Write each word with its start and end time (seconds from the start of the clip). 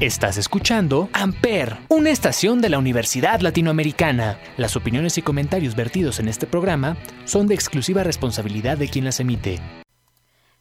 Estás 0.00 0.38
escuchando 0.38 1.10
Amper, 1.12 1.76
una 1.90 2.08
estación 2.08 2.62
de 2.62 2.70
la 2.70 2.78
Universidad 2.78 3.40
Latinoamericana. 3.40 4.40
Las 4.56 4.74
opiniones 4.74 5.18
y 5.18 5.22
comentarios 5.22 5.76
vertidos 5.76 6.20
en 6.20 6.28
este 6.28 6.46
programa 6.46 6.96
son 7.26 7.46
de 7.46 7.54
exclusiva 7.54 8.02
responsabilidad 8.02 8.78
de 8.78 8.88
quien 8.88 9.04
las 9.04 9.20
emite. 9.20 9.60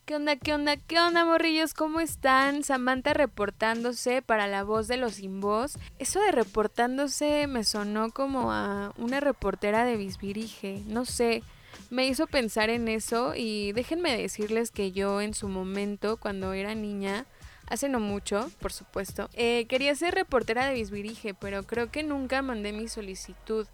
¿Qué 0.03 0.17
onda, 0.17 0.35
qué 0.35 0.53
onda, 0.53 0.75
qué 0.75 0.99
onda, 0.99 1.23
morrillos? 1.23 1.73
¿Cómo 1.73 2.01
están? 2.01 2.65
Samantha 2.65 3.13
reportándose 3.13 4.21
para 4.21 4.45
la 4.45 4.65
voz 4.65 4.89
de 4.89 4.97
los 4.97 5.13
sin 5.13 5.39
voz. 5.39 5.79
Eso 5.99 6.19
de 6.19 6.33
reportándose 6.33 7.47
me 7.47 7.63
sonó 7.63 8.11
como 8.11 8.51
a 8.51 8.91
una 8.97 9.21
reportera 9.21 9.85
de 9.85 9.95
Bisbirige. 9.95 10.81
No 10.85 11.05
sé, 11.05 11.43
me 11.89 12.05
hizo 12.07 12.27
pensar 12.27 12.69
en 12.69 12.89
eso 12.89 13.35
y 13.37 13.71
déjenme 13.71 14.17
decirles 14.17 14.69
que 14.69 14.91
yo 14.91 15.21
en 15.21 15.33
su 15.33 15.47
momento, 15.47 16.17
cuando 16.17 16.51
era 16.51 16.75
niña, 16.75 17.25
hace 17.69 17.89
no 17.89 17.99
mucho, 17.99 18.49
por 18.59 18.73
supuesto. 18.73 19.29
Eh, 19.33 19.65
quería 19.67 19.95
ser 19.95 20.15
reportera 20.15 20.65
de 20.65 20.73
Bisbirige, 20.73 21.33
pero 21.33 21.63
creo 21.63 21.91
que 21.91 22.03
nunca 22.03 22.41
mandé 22.41 22.73
mi 22.73 22.87
solicitud. 22.87 23.67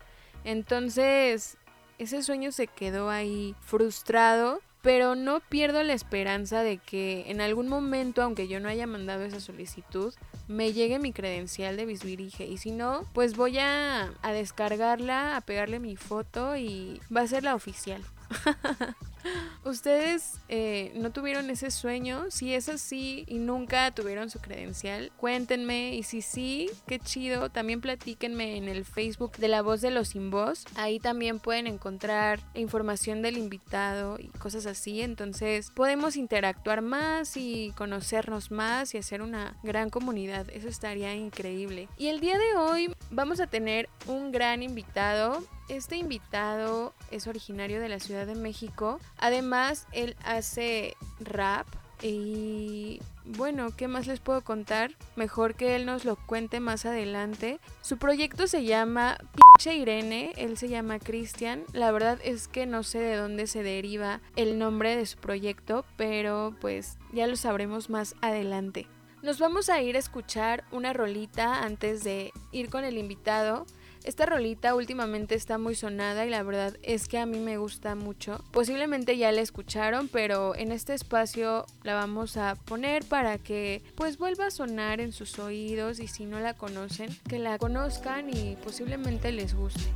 Entonces, 0.44 1.58
ese 1.98 2.22
sueño 2.22 2.52
se 2.52 2.68
quedó 2.68 3.10
ahí 3.10 3.56
frustrado, 3.62 4.62
pero 4.82 5.16
no 5.16 5.40
pierdo 5.40 5.82
la 5.82 5.94
esperanza 5.94 6.62
de 6.62 6.78
que 6.78 7.32
en 7.32 7.42
algún 7.42 7.68
momento, 7.68 8.22
aunque 8.22 8.48
yo 8.48 8.60
no 8.60 8.70
haya 8.70 8.86
mandado 8.86 9.24
esa 9.24 9.40
solicitud, 9.40 10.14
me 10.48 10.74
llegue 10.74 11.00
mi 11.00 11.12
credencial 11.12 11.76
de 11.76 11.86
Bisbirige. 11.86 12.46
Y 12.46 12.58
si 12.58 12.72
no, 12.72 13.08
pues 13.14 13.36
voy 13.36 13.58
a, 13.58 14.14
a 14.22 14.32
descargarla, 14.32 15.38
a 15.38 15.42
pegarle 15.42 15.80
mi 15.80 15.96
foto 15.96 16.56
y 16.56 17.02
va 17.16 17.22
a 17.22 17.28
ser 17.28 17.44
la 17.44 17.56
oficial. 17.56 18.04
¿Ustedes 19.64 20.40
eh, 20.50 20.92
no 20.96 21.12
tuvieron 21.12 21.50
ese 21.50 21.72
sueño? 21.72 22.26
Si 22.30 22.54
es 22.54 22.70
así 22.70 23.26
y 23.28 23.40
nunca 23.40 23.92
tuvieron 23.92 24.30
su 24.30 24.40
credencial, 24.40 25.12
cuéntenme. 25.18 25.96
Y 25.96 26.04
si 26.04 26.22
sí, 26.22 26.70
qué 26.88 27.00
chido. 27.00 27.50
También 27.50 27.82
platíquenme 27.82 28.58
en 28.58 28.68
el 28.68 28.86
Facebook 28.86 29.38
de 29.38 29.48
La 29.48 29.62
Voz 29.62 29.82
de 29.82 29.92
los 29.92 30.10
Sin 30.10 30.30
Voz. 30.30 30.66
Ahí 30.76 31.00
también 31.00 31.40
pueden 31.40 31.68
encontrar 31.68 32.40
información 32.54 33.22
del 33.22 33.38
invitado 33.38 34.18
y 34.20 34.28
cosas 34.28 34.66
así. 34.66 35.02
Entonces 35.02 35.72
podemos 35.72 36.16
interactuar 36.16 36.82
más 36.82 37.38
y 37.38 37.74
conocernos 37.76 38.52
más 38.52 38.94
y 38.94 38.98
hacer 38.98 39.22
una 39.22 39.58
gran 39.64 39.90
comunidad. 39.90 40.50
Eso 40.52 40.68
estaría 40.68 41.16
increíble. 41.16 41.88
Y 41.98 42.08
el 42.08 42.20
día 42.20 42.38
de 42.38 42.56
hoy 42.58 42.96
vamos 43.10 43.40
a 43.40 43.48
tener 43.48 43.90
un 44.08 44.32
gran 44.32 44.64
invitado. 44.64 45.44
Este 45.68 45.96
invitado 45.96 46.94
es 47.10 47.26
originario 47.26 47.82
de 47.82 47.90
la 47.90 48.00
Ciudad 48.00 48.28
de 48.28 48.36
México. 48.36 49.00
Además, 49.26 49.88
él 49.92 50.16
hace 50.24 50.96
rap 51.20 51.66
y 52.00 53.02
bueno, 53.24 53.76
¿qué 53.76 53.88
más 53.88 54.06
les 54.06 54.20
puedo 54.20 54.44
contar? 54.44 54.92
Mejor 55.16 55.56
que 55.56 55.76
él 55.76 55.88
nos 55.88 56.06
lo 56.06 56.16
cuente 56.16 56.60
más 56.60 56.86
adelante. 56.86 57.60
Su 57.82 57.98
proyecto 57.98 58.46
se 58.46 58.66
llama 58.66 59.18
Pinche 59.34 59.78
Irene, 59.78 60.32
él 60.38 60.60
se 60.60 60.70
llama 60.70 61.00
Cristian. 61.00 61.64
La 61.74 61.92
verdad 61.92 62.20
es 62.24 62.48
que 62.48 62.68
no 62.68 62.84
sé 62.84 63.00
de 63.00 63.16
dónde 63.16 63.48
se 63.48 63.64
deriva 63.64 64.22
el 64.36 64.60
nombre 64.60 64.96
de 64.96 65.08
su 65.08 65.18
proyecto, 65.18 65.86
pero 65.98 66.56
pues 66.62 67.00
ya 67.12 67.26
lo 67.26 67.36
sabremos 67.36 67.90
más 67.90 68.14
adelante. 68.22 68.86
Nos 69.24 69.40
vamos 69.40 69.70
a 69.70 69.82
ir 69.82 69.96
a 69.96 70.00
escuchar 70.00 70.66
una 70.72 70.94
rolita 70.94 71.64
antes 71.64 72.04
de 72.04 72.32
ir 72.52 72.70
con 72.70 72.84
el 72.84 73.00
invitado. 73.00 73.66
Esta 74.06 74.28
rolita 74.28 74.76
últimamente 74.76 75.34
está 75.34 75.58
muy 75.58 75.74
sonada 75.74 76.28
y 76.28 76.30
la 76.30 76.44
verdad 76.44 76.78
es 76.84 77.08
que 77.08 77.18
a 77.18 77.26
mí 77.26 77.40
me 77.40 77.58
gusta 77.58 77.96
mucho. 77.96 78.40
Posiblemente 78.52 79.18
ya 79.18 79.32
la 79.32 79.42
escucharon, 79.42 80.10
pero 80.10 80.56
en 80.56 80.72
este 80.72 80.94
espacio 80.94 81.66
la 81.82 81.96
vamos 81.96 82.38
a 82.38 82.54
poner 82.54 83.04
para 83.04 83.40
que 83.40 83.82
pues 83.96 84.20
vuelva 84.20 84.46
a 84.46 84.52
sonar 84.52 85.02
en 85.02 85.12
sus 85.12 85.40
oídos 85.40 86.00
y 86.00 86.08
si 86.08 86.26
no 86.26 86.40
la 86.40 86.54
conocen, 86.54 87.10
que 87.28 87.40
la 87.40 87.58
conozcan 87.58 88.30
y 88.30 88.56
posiblemente 88.64 89.32
les 89.32 89.56
guste. 89.56 89.90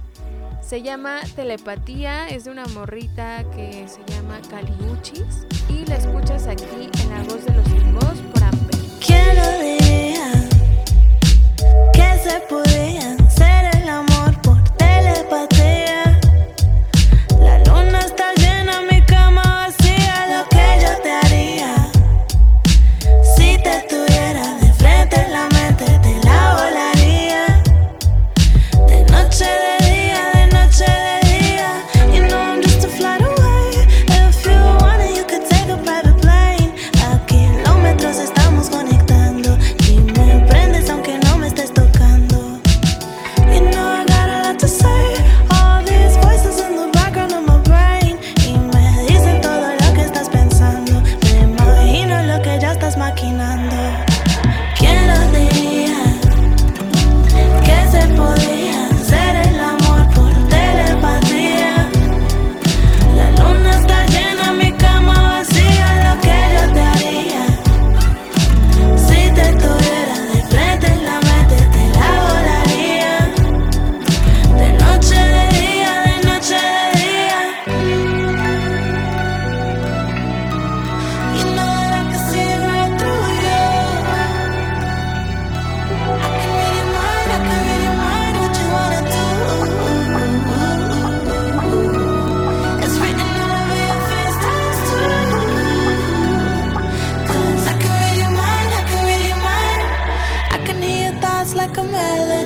Se 0.63 0.81
llama 0.81 1.21
Telepatía, 1.35 2.29
es 2.29 2.45
de 2.45 2.51
una 2.51 2.65
morrita 2.65 3.45
que 3.51 3.87
se 3.87 4.03
llama 4.11 4.41
Caliuchis 4.49 5.45
y 5.69 5.85
la 5.85 5.97
escuchas 5.97 6.47
aquí 6.47 6.89
en 7.03 7.09
la 7.11 7.21
voz 7.25 7.45
de 7.45 7.53
los 7.53 7.67
hijos 7.67 8.21
por. 8.33 8.39
Quiero 9.05 9.58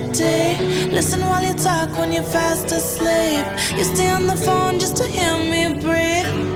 melody. 0.04 0.92
Listen 0.92 1.22
while 1.22 1.44
you 1.44 1.54
talk 1.54 1.90
when 1.98 2.12
you're 2.12 2.24
fast 2.24 2.72
asleep. 2.72 3.46
You 3.78 3.84
stay 3.84 4.10
on 4.10 4.28
the 4.28 4.36
phone 4.36 4.80
just 4.80 4.98
to 4.98 5.04
hear 5.06 5.38
me 5.38 5.80
breathe. 5.80 6.53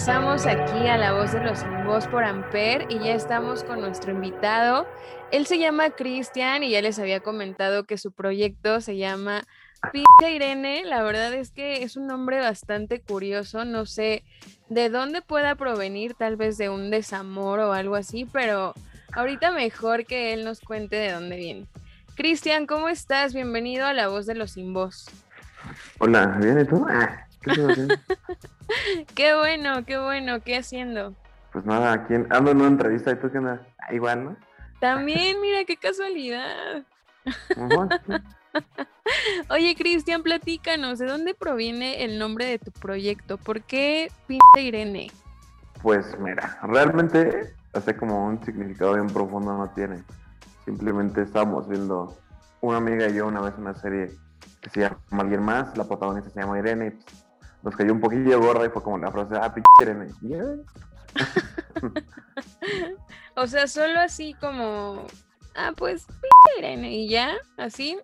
Regresamos 0.00 0.46
aquí 0.46 0.88
a 0.88 0.96
La 0.96 1.12
Voz 1.12 1.32
de 1.32 1.44
los 1.44 1.58
Sin 1.58 1.84
Voz 1.84 2.06
por 2.06 2.24
Amper 2.24 2.86
y 2.88 3.00
ya 3.00 3.14
estamos 3.14 3.62
con 3.62 3.82
nuestro 3.82 4.12
invitado. 4.12 4.86
Él 5.30 5.44
se 5.44 5.58
llama 5.58 5.90
Cristian 5.90 6.62
y 6.62 6.70
ya 6.70 6.80
les 6.80 6.98
había 6.98 7.20
comentado 7.20 7.84
que 7.84 7.98
su 7.98 8.10
proyecto 8.10 8.80
se 8.80 8.96
llama 8.96 9.42
Pinche 9.92 10.34
Irene. 10.34 10.84
La 10.86 11.02
verdad 11.02 11.34
es 11.34 11.50
que 11.50 11.82
es 11.82 11.98
un 11.98 12.06
nombre 12.06 12.40
bastante 12.40 13.02
curioso. 13.02 13.66
No 13.66 13.84
sé 13.84 14.24
de 14.70 14.88
dónde 14.88 15.20
pueda 15.20 15.54
provenir, 15.56 16.14
tal 16.14 16.36
vez 16.36 16.56
de 16.56 16.70
un 16.70 16.90
desamor 16.90 17.58
o 17.60 17.74
algo 17.74 17.94
así, 17.94 18.24
pero 18.24 18.72
ahorita 19.12 19.50
mejor 19.50 20.06
que 20.06 20.32
él 20.32 20.46
nos 20.46 20.60
cuente 20.60 20.96
de 20.96 21.12
dónde 21.12 21.36
viene. 21.36 21.66
Cristian, 22.14 22.66
¿cómo 22.66 22.88
estás? 22.88 23.34
Bienvenido 23.34 23.84
a 23.84 23.92
La 23.92 24.08
Voz 24.08 24.24
de 24.24 24.34
los 24.34 24.52
Sin 24.52 24.72
Voz. 24.72 25.10
Hola, 25.98 26.38
¿bien 26.40 26.58
y 26.58 26.64
tú? 26.64 26.86
Ah, 26.88 27.26
¿Qué 27.42 27.50
estás 27.50 27.70
haciendo? 27.70 27.94
Qué 29.16 29.34
bueno, 29.36 29.84
qué 29.84 29.98
bueno, 29.98 30.40
¿qué 30.42 30.56
haciendo? 30.58 31.14
Pues 31.52 31.64
nada, 31.64 31.92
aquí 31.92 32.14
en- 32.14 32.32
ando 32.32 32.52
en 32.52 32.58
una 32.58 32.68
entrevista 32.68 33.10
y 33.10 33.16
tú 33.16 33.30
qué 33.30 33.38
andas. 33.38 33.60
Ah, 33.78 33.92
igual, 33.92 34.24
¿no? 34.24 34.36
También, 34.78 35.40
mira 35.40 35.64
qué 35.64 35.76
casualidad. 35.76 36.84
Oye, 39.50 39.74
Cristian, 39.76 40.22
platícanos, 40.22 40.98
¿de 41.00 41.06
dónde 41.06 41.34
proviene 41.34 42.04
el 42.04 42.18
nombre 42.18 42.44
de 42.46 42.58
tu 42.60 42.70
proyecto? 42.70 43.36
¿Por 43.38 43.62
qué 43.62 44.10
pinta 44.28 44.60
Irene? 44.60 45.10
Pues 45.82 46.16
mira, 46.20 46.58
realmente 46.62 47.54
hace 47.74 47.96
como 47.96 48.26
un 48.26 48.42
significado 48.44 48.94
bien 48.94 49.08
profundo 49.08 49.56
no 49.56 49.68
tiene. 49.70 50.02
Simplemente 50.64 51.22
estábamos 51.22 51.68
viendo 51.68 52.16
una 52.60 52.76
amiga 52.78 53.08
y 53.08 53.14
yo 53.14 53.26
una 53.26 53.40
vez 53.40 53.54
una 53.58 53.74
serie 53.74 54.12
que 54.60 54.70
se 54.70 54.80
llama 54.80 54.98
Alguien 55.10 55.42
Más, 55.42 55.76
la 55.76 55.84
protagonista 55.84 56.30
se 56.30 56.40
llama 56.40 56.58
Irene, 56.58 56.86
y 56.86 56.90
pues, 56.90 57.06
nos 57.62 57.76
cayó 57.76 57.92
un 57.92 58.00
poquillo 58.00 58.40
gorda 58.40 58.66
y 58.66 58.70
fue 58.70 58.82
como 58.82 58.98
la 58.98 59.10
frase, 59.10 59.36
ah, 59.36 59.52
pinche 59.52 60.24
O 63.36 63.46
sea, 63.46 63.66
solo 63.66 64.00
así 64.00 64.34
como, 64.34 65.06
ah, 65.56 65.72
pues 65.76 66.06
Irene 66.58 66.92
y 66.92 67.08
ya, 67.08 67.34
así. 67.56 67.98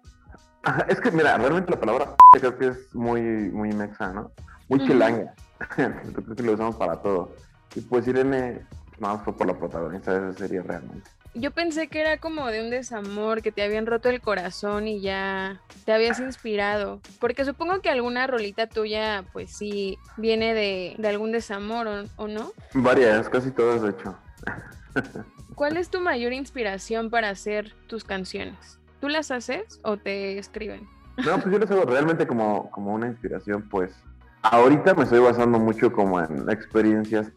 Es 0.89 1.01
que 1.01 1.11
mira, 1.11 1.39
realmente 1.39 1.71
la 1.71 1.79
palabra 1.79 2.17
creo 2.33 2.59
que 2.59 2.69
es 2.69 2.95
muy, 2.95 3.21
muy 3.21 3.73
mexa, 3.73 4.13
¿no? 4.13 4.33
Muy 4.69 4.85
chilanga. 4.85 5.33
Creo 5.69 6.35
que 6.37 6.43
lo 6.43 6.55
usamos 6.55 6.77
para 6.77 7.01
todo. 7.01 7.31
Y 7.77 7.81
pues 7.83 8.09
Irene, 8.09 8.67
no, 8.99 9.19
fue 9.21 9.33
por 9.37 9.47
la 9.47 9.57
protagonista 9.57 10.19
de 10.19 10.31
esa 10.31 10.39
serie 10.39 10.63
realmente. 10.63 11.09
Yo 11.39 11.51
pensé 11.51 11.89
que 11.89 12.01
era 12.01 12.17
como 12.17 12.47
de 12.47 12.63
un 12.63 12.71
desamor, 12.71 13.43
que 13.43 13.53
te 13.53 13.63
habían 13.63 13.85
roto 13.85 14.09
el 14.09 14.23
corazón 14.23 14.89
y 14.89 15.03
ya 15.03 15.61
te 15.85 15.93
habías 15.93 16.19
inspirado. 16.19 17.03
Porque 17.21 17.45
supongo 17.45 17.83
que 17.83 17.91
alguna 17.91 18.27
rolita 18.27 18.67
tuya, 18.67 19.23
pues 19.35 19.55
sí, 19.55 19.99
viene 20.17 20.55
de, 20.55 20.95
de 20.97 21.09
algún 21.09 21.33
desamor, 21.33 21.87
¿o, 21.89 22.05
o 22.17 22.27
no? 22.27 22.53
Varias, 22.73 23.29
casi 23.29 23.51
todas 23.51 23.83
de 23.83 23.91
hecho. 23.91 24.17
¿Cuál 25.55 25.77
es 25.77 25.91
tu 25.91 26.01
mayor 26.01 26.33
inspiración 26.33 27.11
para 27.11 27.29
hacer 27.29 27.75
tus 27.87 28.03
canciones? 28.03 28.79
¿Tú 29.03 29.11
las 29.11 29.31
haces 29.31 29.79
o 29.83 29.99
te 29.99 30.39
escriben? 30.39 30.89
No, 31.19 31.39
pues 31.39 31.53
yo 31.53 31.59
les 31.59 31.71
hago 31.71 31.85
realmente 31.85 32.27
como, 32.27 32.71
como 32.71 32.95
una 32.95 33.09
inspiración, 33.09 33.69
pues. 33.69 33.93
Ahorita 34.41 34.95
me 34.95 35.05
estoy 35.05 35.19
basando 35.19 35.59
mucho 35.59 35.93
como 35.93 36.19
en 36.19 36.49
experiencias 36.49 37.31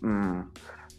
mm, 0.00 0.40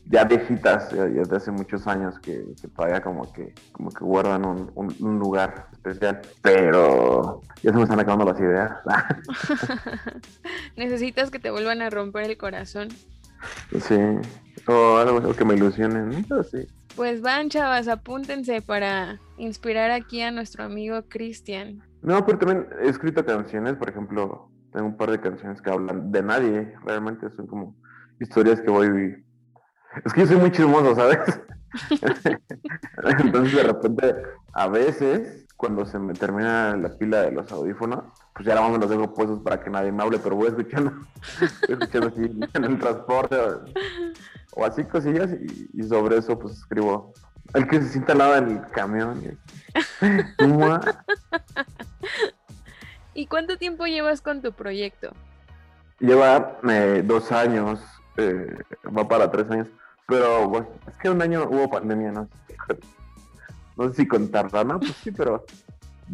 ya 0.08 0.24
viejitas, 0.26 0.92
ya, 0.92 1.08
ya 1.08 1.24
de 1.24 1.36
hace 1.36 1.52
muchos 1.52 1.88
años 1.88 2.20
que, 2.20 2.46
que 2.62 2.68
todavía 2.68 3.02
como 3.02 3.32
que, 3.34 3.54
como 3.72 3.90
que 3.92 4.04
guardan 4.04 4.46
un, 4.46 4.72
un- 4.76 4.96
un 5.00 5.20
lugar 5.20 5.68
especial. 5.72 6.22
Pero 6.42 7.42
ya 7.64 7.72
se 7.72 7.78
me 7.78 7.84
están 7.84 8.00
acabando 8.00 8.26
las 8.26 8.40
ideas. 8.40 8.72
Necesitas 10.78 11.32
que 11.32 11.40
te 11.40 11.50
vuelvan 11.52 11.82
a 11.82 11.90
romper 11.90 12.30
el 12.30 12.38
corazón. 12.38 12.90
sí. 13.80 13.98
O 14.68 14.98
algo, 14.98 15.34
que 15.36 15.46
me 15.46 15.54
ilusione, 15.54 16.02
¿no? 16.28 16.44
Sí. 16.44 16.66
Pues 16.96 17.22
van, 17.22 17.50
chavas, 17.50 17.88
apúntense 17.88 18.62
para 18.62 19.20
inspirar 19.38 19.92
aquí 19.92 20.22
a 20.22 20.32
nuestro 20.32 20.64
amigo 20.64 21.04
Cristian. 21.08 21.84
No, 22.02 22.26
pero 22.26 22.40
también 22.40 22.68
he 22.82 22.88
escrito 22.90 23.24
canciones, 23.26 23.76
por 23.76 23.90
ejemplo, 23.90 24.50
tengo 24.72 24.88
un 24.88 24.98
par 24.98 25.12
de 25.12 25.20
canciones 25.20 25.62
que 25.62 25.70
hablan 25.70 26.12
de 26.12 26.24
nadie, 26.24 26.74
realmente 26.84 27.30
son 27.36 27.46
como 27.48 27.76
historias 28.20 28.62
que 28.62 28.72
voy... 28.72 29.24
Es 30.04 30.14
que 30.14 30.22
yo 30.22 30.28
soy 30.28 30.38
muy 30.38 30.52
chismoso, 30.52 30.96
¿sabes? 30.96 31.42
Entonces 33.20 33.56
de 33.56 33.64
repente, 33.64 34.16
a 34.54 34.68
veces, 34.68 35.46
cuando 35.56 35.86
se 35.86 36.00
me 36.00 36.14
termina 36.14 36.76
la 36.76 36.90
pila 36.98 37.22
de 37.22 37.32
los 37.32 37.52
audífonos, 37.52 38.04
pues 38.34 38.46
ya 38.46 38.56
nada 38.56 38.68
más 38.68 38.78
me 38.78 38.80
los 38.80 38.90
dejo 38.90 39.14
puestos 39.14 39.40
para 39.40 39.64
que 39.64 39.70
nadie 39.70 39.92
me 39.92 40.04
hable, 40.04 40.20
pero 40.20 40.36
voy 40.36 40.48
escuchando, 40.48 40.92
voy 40.92 41.78
escuchando 41.80 42.08
así 42.08 42.24
en 42.54 42.64
el 42.64 42.80
transporte 42.80 43.38
o, 43.38 43.64
o 44.56 44.66
así 44.66 44.84
cosillas 44.84 45.32
y, 45.32 45.70
y 45.74 45.84
sobre 45.84 46.18
eso 46.18 46.38
pues 46.38 46.54
escribo 46.56 47.14
el 47.54 47.68
que 47.68 47.82
se 47.82 47.90
sienta 47.90 48.14
al 48.14 48.18
lado 48.18 48.42
del 48.42 48.62
camión. 48.72 49.38
¿Y 53.14 53.28
cuánto 53.28 53.58
tiempo 53.58 53.86
llevas 53.86 54.22
con 54.22 54.42
tu 54.42 54.52
proyecto? 54.52 55.14
Lleva 56.00 56.60
eh, 56.70 57.02
dos 57.06 57.32
años, 57.32 57.80
eh, 58.18 58.58
va 58.86 59.08
para 59.08 59.32
tres 59.32 59.50
años, 59.50 59.70
pero 60.08 60.48
bueno, 60.48 60.68
es 60.88 60.96
que 60.98 61.10
un 61.10 61.22
año 61.22 61.48
hubo 61.50 61.70
pandemia, 61.70 62.12
¿no? 62.12 62.30
No 63.78 63.90
sé 63.90 63.96
si 63.96 64.08
contarla, 64.08 64.64
¿no? 64.64 64.80
Pues 64.80 64.96
sí, 65.04 65.12
pero 65.12 65.46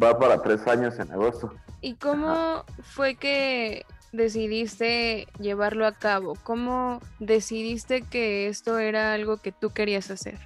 va 0.01 0.17
para 0.17 0.41
tres 0.41 0.65
años 0.67 0.97
en 0.99 1.11
agosto. 1.11 1.53
¿Y 1.81 1.95
cómo 1.95 2.63
fue 2.81 3.15
que 3.15 3.85
decidiste 4.11 5.27
llevarlo 5.39 5.85
a 5.85 5.93
cabo? 5.93 6.33
¿Cómo 6.43 6.99
decidiste 7.19 8.01
que 8.01 8.47
esto 8.47 8.79
era 8.79 9.13
algo 9.13 9.37
que 9.37 9.51
tú 9.51 9.71
querías 9.71 10.09
hacer? 10.11 10.37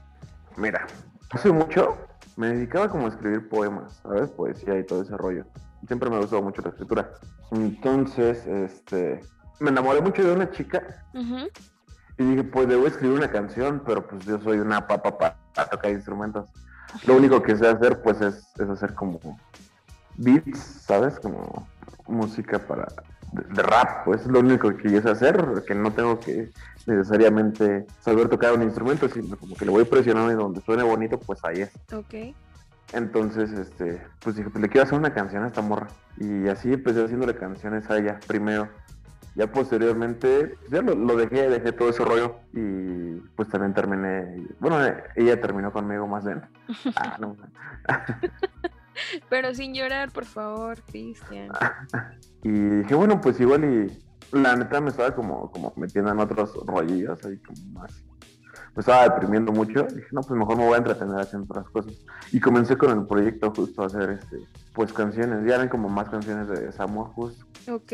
Mira, 0.57 0.88
hace 1.31 1.51
mucho 1.51 1.97
me 2.38 2.47
dedicaba 2.47 2.89
como 2.89 3.06
a 3.06 3.09
escribir 3.09 3.47
poemas, 3.47 4.00
¿sabes? 4.03 4.30
Poesía 4.31 4.77
y 4.77 4.86
todo 4.86 5.03
ese 5.03 5.15
rollo. 5.18 5.45
Siempre 5.88 6.09
me 6.09 6.19
gustó 6.19 6.42
mucho 6.42 6.62
la 6.62 6.69
escritura. 6.69 7.13
Entonces, 7.51 8.45
este, 8.47 9.21
me 9.59 9.69
enamoré 9.69 10.01
mucho 10.01 10.24
de 10.24 10.33
una 10.33 10.50
chica 10.51 11.06
Ujú. 11.13 11.47
Y 12.17 12.23
dije, 12.23 12.44
pues 12.44 12.67
debo 12.67 12.88
escribir 12.88 13.17
una 13.17 13.29
canción, 13.29 13.81
pero 13.85 14.07
pues 14.07 14.25
yo 14.25 14.39
soy 14.39 14.59
una 14.59 14.88
papa 14.88 15.17
para 15.17 15.69
tocar 15.69 15.91
instrumentos. 15.91 16.50
Lo 17.06 17.15
único 17.15 17.41
que 17.41 17.57
sé 17.57 17.67
hacer, 17.67 18.01
pues, 18.01 18.21
es, 18.21 18.53
es 18.57 18.69
hacer 18.69 18.94
como 18.94 19.19
beats, 20.15 20.59
¿sabes? 20.59 21.19
Como 21.19 21.67
música 22.07 22.59
para 22.59 22.88
de, 23.33 23.44
de 23.53 23.63
rap, 23.63 24.06
pues 24.06 24.21
es 24.21 24.27
lo 24.27 24.39
único 24.39 24.75
que 24.77 24.89
yo 24.89 25.01
sé 25.01 25.09
hacer, 25.09 25.63
que 25.67 25.75
no 25.75 25.91
tengo 25.91 26.19
que 26.19 26.51
necesariamente 26.85 27.85
saber 28.00 28.29
tocar 28.29 28.53
un 28.53 28.63
instrumento, 28.63 29.09
sino 29.09 29.35
como 29.38 29.56
que 29.56 29.65
le 29.65 29.71
voy 29.71 29.83
presionando 29.85 30.31
y 30.31 30.35
donde 30.35 30.61
suene 30.61 30.83
bonito, 30.83 31.19
pues 31.19 31.39
ahí 31.44 31.61
es. 31.61 31.71
Ok. 31.94 32.35
Entonces, 32.94 33.51
este, 33.51 34.01
pues 34.19 34.35
dije, 34.35 34.50
pues 34.50 34.61
le 34.61 34.69
quiero 34.69 34.85
hacer 34.85 34.97
una 34.97 35.13
canción 35.13 35.44
a 35.44 35.47
esta 35.47 35.61
morra. 35.61 35.88
Y 36.18 36.47
así 36.47 36.71
empecé 36.71 37.03
haciéndole 37.03 37.35
canciones 37.35 37.89
a 37.89 37.97
ella 37.97 38.19
primero. 38.27 38.69
Ya 39.35 39.51
posteriormente, 39.51 40.57
ya 40.71 40.81
lo, 40.81 40.95
lo 40.95 41.15
dejé, 41.15 41.49
dejé 41.49 41.71
todo 41.73 41.89
ese 41.89 42.05
rollo. 42.05 42.39
Y 42.53 43.19
pues 43.35 43.49
también 43.49 43.73
terminé, 43.73 44.47
bueno, 44.59 44.77
ella 45.15 45.41
terminó 45.41 45.71
conmigo 45.71 46.07
más 46.07 46.25
bien. 46.25 46.41
Ah, 46.95 47.17
no. 47.19 47.35
Pero 49.29 49.53
sin 49.53 49.73
llorar, 49.73 50.11
por 50.11 50.25
favor, 50.25 50.81
Cristian. 50.83 51.49
Y 52.43 52.51
dije, 52.51 52.93
bueno, 52.93 53.19
pues 53.19 53.39
igual 53.39 53.65
y 53.65 54.37
la 54.37 54.55
neta 54.55 54.79
me 54.79 54.89
estaba 54.89 55.15
como, 55.15 55.51
como 55.51 55.73
metiendo 55.77 56.11
en 56.11 56.19
otros 56.19 56.53
rollillos 56.65 57.25
ahí 57.25 57.37
como 57.37 57.79
más. 57.79 58.04
Me 58.75 58.81
estaba 58.81 59.03
deprimiendo 59.03 59.53
mucho. 59.53 59.83
Dije, 59.83 60.07
no, 60.11 60.21
pues 60.21 60.37
mejor 60.37 60.57
me 60.57 60.65
voy 60.65 60.73
a 60.73 60.77
entretener 60.77 61.19
haciendo 61.19 61.47
otras 61.49 61.69
cosas. 61.69 61.94
Y 62.31 62.39
comencé 62.41 62.77
con 62.77 62.97
el 62.97 63.07
proyecto 63.07 63.53
justo 63.55 63.83
a 63.83 63.85
hacer 63.85 64.09
este, 64.09 64.39
pues 64.73 64.91
canciones. 64.91 65.47
Ya 65.47 65.55
eran 65.55 65.69
como 65.69 65.87
más 65.87 66.09
canciones 66.09 66.49
de 66.49 66.65
desamor 66.65 67.07
justo. 67.13 67.45
Ok. 67.71 67.91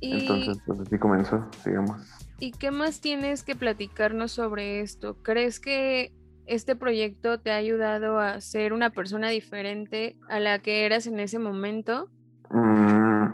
¿Y, 0.00 0.20
Entonces, 0.20 0.58
pues 0.64 0.80
así 0.80 0.98
comenzó, 0.98 1.44
digamos. 1.64 2.00
¿Y 2.38 2.52
qué 2.52 2.70
más 2.70 3.00
tienes 3.00 3.42
que 3.42 3.56
platicarnos 3.56 4.30
sobre 4.30 4.80
esto? 4.80 5.16
¿Crees 5.22 5.58
que 5.58 6.12
este 6.46 6.76
proyecto 6.76 7.40
te 7.40 7.50
ha 7.50 7.56
ayudado 7.56 8.20
a 8.20 8.40
ser 8.40 8.72
una 8.72 8.90
persona 8.90 9.30
diferente 9.30 10.16
a 10.28 10.38
la 10.38 10.60
que 10.60 10.86
eras 10.86 11.06
en 11.06 11.18
ese 11.18 11.40
momento? 11.40 12.08
Mm, 12.50 13.26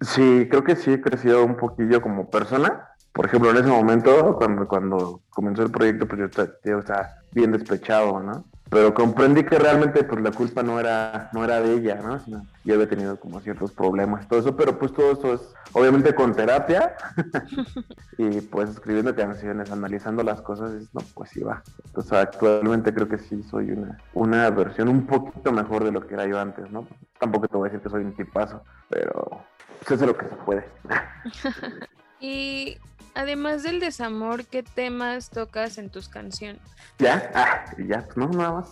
sí, 0.00 0.48
creo 0.50 0.64
que 0.64 0.74
sí 0.74 0.92
he 0.92 1.00
crecido 1.00 1.44
un 1.44 1.56
poquillo 1.56 2.02
como 2.02 2.28
persona. 2.28 2.88
Por 3.12 3.26
ejemplo, 3.26 3.50
en 3.50 3.58
ese 3.58 3.68
momento, 3.68 4.36
cuando, 4.36 4.66
cuando 4.66 5.20
comenzó 5.30 5.62
el 5.62 5.70
proyecto, 5.70 6.06
pues 6.06 6.20
yo 6.20 6.44
yo 6.64 6.78
estaba 6.78 7.10
bien 7.32 7.52
despechado, 7.52 8.20
¿no? 8.20 8.44
Pero 8.72 8.94
comprendí 8.94 9.44
que 9.44 9.58
realmente 9.58 10.02
pues 10.02 10.22
la 10.22 10.30
culpa 10.30 10.62
no 10.62 10.80
era, 10.80 11.28
no 11.34 11.44
era 11.44 11.60
de 11.60 11.74
ella, 11.74 11.96
¿no? 11.96 12.18
Sino 12.20 12.46
yo 12.64 12.74
había 12.74 12.88
tenido 12.88 13.20
como 13.20 13.38
ciertos 13.40 13.70
problemas, 13.70 14.26
todo 14.26 14.40
eso, 14.40 14.56
pero 14.56 14.78
pues 14.78 14.94
todo 14.94 15.12
eso 15.12 15.34
es 15.34 15.54
obviamente 15.74 16.14
con 16.14 16.34
terapia 16.34 16.94
y 18.16 18.40
pues 18.40 18.70
escribiendo 18.70 19.14
canciones, 19.14 19.70
analizando 19.70 20.22
las 20.22 20.40
cosas, 20.40 20.72
dices, 20.72 20.88
no, 20.94 21.02
pues 21.14 21.28
sí 21.28 21.42
va. 21.42 21.62
Entonces 21.84 22.12
actualmente 22.14 22.94
creo 22.94 23.08
que 23.08 23.18
sí 23.18 23.42
soy 23.42 23.72
una, 23.72 23.98
una 24.14 24.48
versión 24.48 24.88
un 24.88 25.06
poquito 25.06 25.52
mejor 25.52 25.84
de 25.84 25.92
lo 25.92 26.06
que 26.06 26.14
era 26.14 26.26
yo 26.26 26.40
antes, 26.40 26.70
¿no? 26.70 26.88
Tampoco 27.20 27.48
te 27.48 27.56
voy 27.58 27.68
a 27.68 27.72
decir 27.72 27.82
que 27.82 27.90
soy 27.90 28.04
un 28.04 28.16
tipazo, 28.16 28.62
pero 28.88 29.42
se 29.86 29.92
hace 29.92 30.06
lo 30.06 30.16
que 30.16 30.30
se 30.30 30.36
puede. 30.36 30.64
Y 32.24 32.78
además 33.14 33.62
del 33.62 33.80
desamor, 33.80 34.44
¿qué 34.46 34.62
temas 34.62 35.30
tocas 35.30 35.78
en 35.78 35.90
tus 35.90 36.08
canciones? 36.08 36.60
¿Ya? 36.98 37.30
Ah, 37.34 37.64
ya, 37.86 38.04
pues 38.04 38.16
no, 38.16 38.28
nada 38.28 38.52
más. 38.52 38.70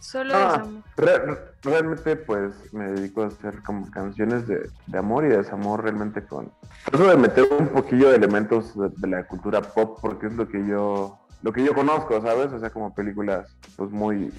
Solo 0.00 0.34
Ah, 0.36 0.58
desamor. 0.58 0.82
re- 0.96 1.38
realmente 1.62 2.16
pues 2.16 2.72
me 2.72 2.88
dedico 2.92 3.22
a 3.22 3.26
hacer 3.28 3.62
como 3.62 3.90
canciones 3.90 4.46
de, 4.46 4.68
de 4.86 4.98
amor 4.98 5.24
y 5.24 5.28
desamor 5.28 5.82
realmente 5.82 6.22
con... 6.24 6.52
Trato 6.84 7.08
de 7.08 7.16
meter 7.16 7.44
un 7.58 7.68
poquillo 7.68 8.10
de 8.10 8.16
elementos 8.16 8.76
de, 8.78 8.90
de 8.96 9.08
la 9.08 9.26
cultura 9.26 9.60
pop 9.62 9.98
porque 10.00 10.26
es 10.26 10.34
lo 10.34 10.46
que 10.48 10.64
yo 10.66 11.18
lo 11.42 11.52
que 11.52 11.62
yo 11.64 11.74
conozco, 11.74 12.20
¿sabes? 12.22 12.52
O 12.52 12.58
sea, 12.60 12.70
como 12.70 12.94
películas 12.94 13.56
pues 13.76 13.90
muy 13.90 14.32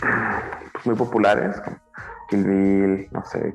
pues, 0.00 0.12
muy 0.84 0.94
populares, 0.96 1.60
como 1.60 1.78
Kill 2.30 2.44
Bill, 2.44 3.08
no 3.12 3.24
sé, 3.26 3.54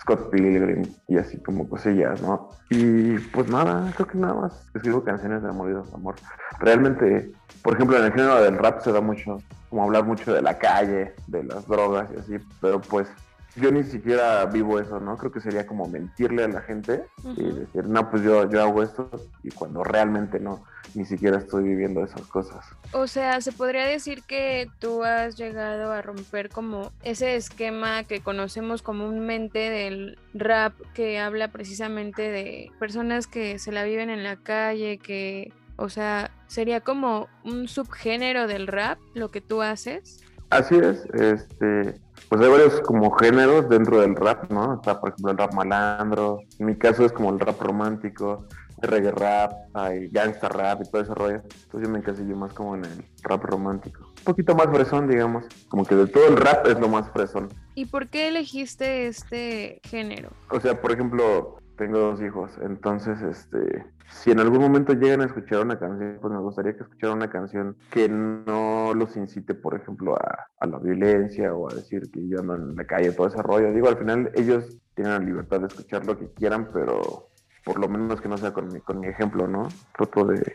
Scott 0.00 0.30
Pilgrim 0.30 0.82
y 1.08 1.18
así 1.18 1.38
como 1.38 1.68
cosillas, 1.68 2.22
¿no? 2.22 2.48
Y 2.70 3.18
pues 3.18 3.48
nada, 3.48 3.92
creo 3.94 4.06
que 4.06 4.18
nada 4.18 4.34
más 4.34 4.66
escribo 4.74 5.04
canciones 5.04 5.42
de 5.42 5.48
amor 5.48 5.70
y 5.70 5.74
desamor. 5.74 6.14
Realmente, 6.58 7.32
por 7.62 7.74
ejemplo, 7.74 7.98
en 7.98 8.04
el 8.04 8.12
género 8.12 8.40
del 8.42 8.56
rap 8.56 8.80
se 8.80 8.92
da 8.92 9.00
mucho, 9.00 9.38
como 9.68 9.84
hablar 9.84 10.04
mucho 10.04 10.32
de 10.32 10.40
la 10.40 10.58
calle, 10.58 11.14
de 11.26 11.44
las 11.44 11.66
drogas 11.66 12.08
y 12.14 12.18
así, 12.18 12.44
pero 12.60 12.80
pues 12.80 13.08
yo 13.56 13.70
ni 13.70 13.84
siquiera 13.84 14.44
vivo 14.46 14.78
eso, 14.78 15.00
¿no? 15.00 15.16
Creo 15.16 15.32
que 15.32 15.40
sería 15.40 15.66
como 15.66 15.86
mentirle 15.88 16.44
a 16.44 16.48
la 16.48 16.60
gente 16.62 17.04
y 17.36 17.42
decir, 17.42 17.84
no, 17.86 18.10
pues 18.10 18.22
yo, 18.22 18.48
yo 18.48 18.62
hago 18.62 18.82
esto 18.82 19.10
y 19.42 19.50
cuando 19.50 19.82
realmente 19.82 20.38
no, 20.38 20.64
ni 20.94 21.04
siquiera 21.04 21.38
estoy 21.38 21.64
viviendo 21.64 22.04
esas 22.04 22.22
cosas. 22.22 22.64
O 22.92 23.06
sea, 23.06 23.40
se 23.40 23.52
podría 23.52 23.86
decir 23.86 24.22
que 24.22 24.68
tú 24.78 25.04
has 25.04 25.36
llegado 25.36 25.92
a 25.92 26.02
romper 26.02 26.48
como 26.48 26.92
ese 27.02 27.36
esquema 27.36 28.04
que 28.04 28.20
conocemos 28.20 28.82
comúnmente 28.82 29.58
del 29.70 30.18
rap 30.34 30.74
que 30.94 31.18
habla 31.18 31.48
precisamente 31.48 32.30
de 32.30 32.70
personas 32.78 33.26
que 33.26 33.58
se 33.58 33.72
la 33.72 33.84
viven 33.84 34.10
en 34.10 34.22
la 34.22 34.36
calle, 34.36 34.98
que, 34.98 35.52
o 35.76 35.88
sea, 35.88 36.30
sería 36.46 36.80
como 36.80 37.28
un 37.44 37.68
subgénero 37.68 38.46
del 38.46 38.66
rap 38.66 38.98
lo 39.14 39.30
que 39.30 39.40
tú 39.40 39.62
haces. 39.62 40.24
Así 40.50 40.76
es, 40.76 41.04
este, 41.14 42.00
pues 42.30 42.40
hay 42.42 42.48
varios 42.48 42.80
como 42.82 43.10
géneros 43.10 43.68
dentro 43.68 44.00
del 44.00 44.14
rap, 44.14 44.52
¿no? 44.52 44.74
Está, 44.74 45.00
por 45.00 45.08
ejemplo, 45.08 45.32
el 45.32 45.38
rap 45.38 45.52
malandro. 45.52 46.38
En 46.60 46.66
mi 46.66 46.76
caso 46.76 47.04
es 47.04 47.10
como 47.10 47.30
el 47.30 47.40
rap 47.40 47.60
romántico, 47.60 48.46
el 48.80 48.88
reggae 48.88 49.10
rap, 49.10 49.52
hay 49.74 50.08
gangsta 50.10 50.48
rap 50.48 50.80
y 50.80 50.88
todo 50.88 51.02
ese 51.02 51.12
rollo. 51.12 51.42
Entonces 51.42 51.82
yo 51.82 51.88
me 51.88 51.98
encasillo 51.98 52.36
más 52.36 52.52
como 52.52 52.76
en 52.76 52.84
el 52.84 53.04
rap 53.24 53.42
romántico. 53.42 54.06
Un 54.18 54.24
poquito 54.24 54.54
más 54.54 54.68
fresón, 54.68 55.08
digamos. 55.08 55.44
Como 55.68 55.84
que 55.84 55.96
de 55.96 56.06
todo 56.06 56.28
el 56.28 56.36
rap 56.36 56.68
es 56.68 56.78
lo 56.78 56.88
más 56.88 57.10
fresón. 57.10 57.48
¿Y 57.74 57.86
por 57.86 58.06
qué 58.06 58.28
elegiste 58.28 59.08
este 59.08 59.80
género? 59.82 60.30
O 60.50 60.60
sea, 60.60 60.80
por 60.80 60.92
ejemplo, 60.92 61.59
tengo 61.80 61.98
dos 61.98 62.20
hijos, 62.20 62.50
entonces, 62.60 63.22
este, 63.22 63.86
si 64.10 64.30
en 64.30 64.38
algún 64.38 64.60
momento 64.60 64.92
llegan 64.92 65.22
a 65.22 65.24
escuchar 65.24 65.62
una 65.62 65.78
canción, 65.78 66.18
pues 66.20 66.30
me 66.30 66.38
gustaría 66.38 66.76
que 66.76 66.82
escucharan 66.82 67.16
una 67.16 67.30
canción 67.30 67.74
que 67.90 68.06
no 68.06 68.92
los 68.94 69.16
incite, 69.16 69.54
por 69.54 69.74
ejemplo, 69.74 70.14
a, 70.14 70.46
a, 70.60 70.66
la 70.66 70.78
violencia 70.78 71.54
o 71.54 71.70
a 71.70 71.74
decir 71.74 72.10
que 72.12 72.28
yo 72.28 72.40
ando 72.40 72.56
en 72.56 72.76
la 72.76 72.84
calle, 72.84 73.12
todo 73.12 73.28
ese 73.28 73.40
rollo. 73.40 73.72
Digo, 73.72 73.88
al 73.88 73.96
final 73.96 74.30
ellos 74.34 74.76
tienen 74.94 75.14
la 75.14 75.20
libertad 75.20 75.60
de 75.60 75.68
escuchar 75.68 76.04
lo 76.04 76.18
que 76.18 76.28
quieran, 76.34 76.68
pero 76.70 77.30
por 77.64 77.78
lo 77.78 77.88
menos 77.88 78.20
que 78.20 78.28
no 78.28 78.36
sea 78.36 78.52
con 78.52 78.70
mi, 78.70 78.80
con 78.80 79.00
mi 79.00 79.06
ejemplo, 79.06 79.48
¿no? 79.48 79.68
Trato 79.96 80.26
de, 80.26 80.52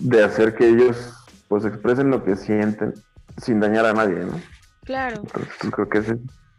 de 0.00 0.24
hacer 0.24 0.54
que 0.54 0.68
ellos 0.68 1.14
pues 1.48 1.66
expresen 1.66 2.08
lo 2.08 2.24
que 2.24 2.34
sienten 2.34 2.94
sin 3.36 3.60
dañar 3.60 3.84
a 3.84 3.92
nadie, 3.92 4.24
¿no? 4.24 4.40
Claro. 4.84 5.16
Entonces, 5.16 5.52
pues, 5.60 5.74
creo 5.74 5.88
que 5.90 5.98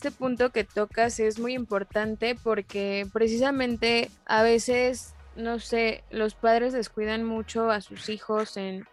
este 0.03 0.17
punto 0.17 0.49
que 0.49 0.65
tocas 0.65 1.17
es 1.21 1.39
muy 1.39 1.53
importante 1.53 2.35
porque 2.43 3.07
precisamente 3.13 4.11
a 4.25 4.43
veces, 4.43 5.15
no 5.37 5.59
sé, 5.59 6.03
los 6.11 6.35
padres 6.35 6.73
descuidan 6.73 7.23
mucho 7.23 7.71
a 7.71 7.79
sus 7.79 8.09
hijos 8.09 8.57
en 8.57 8.83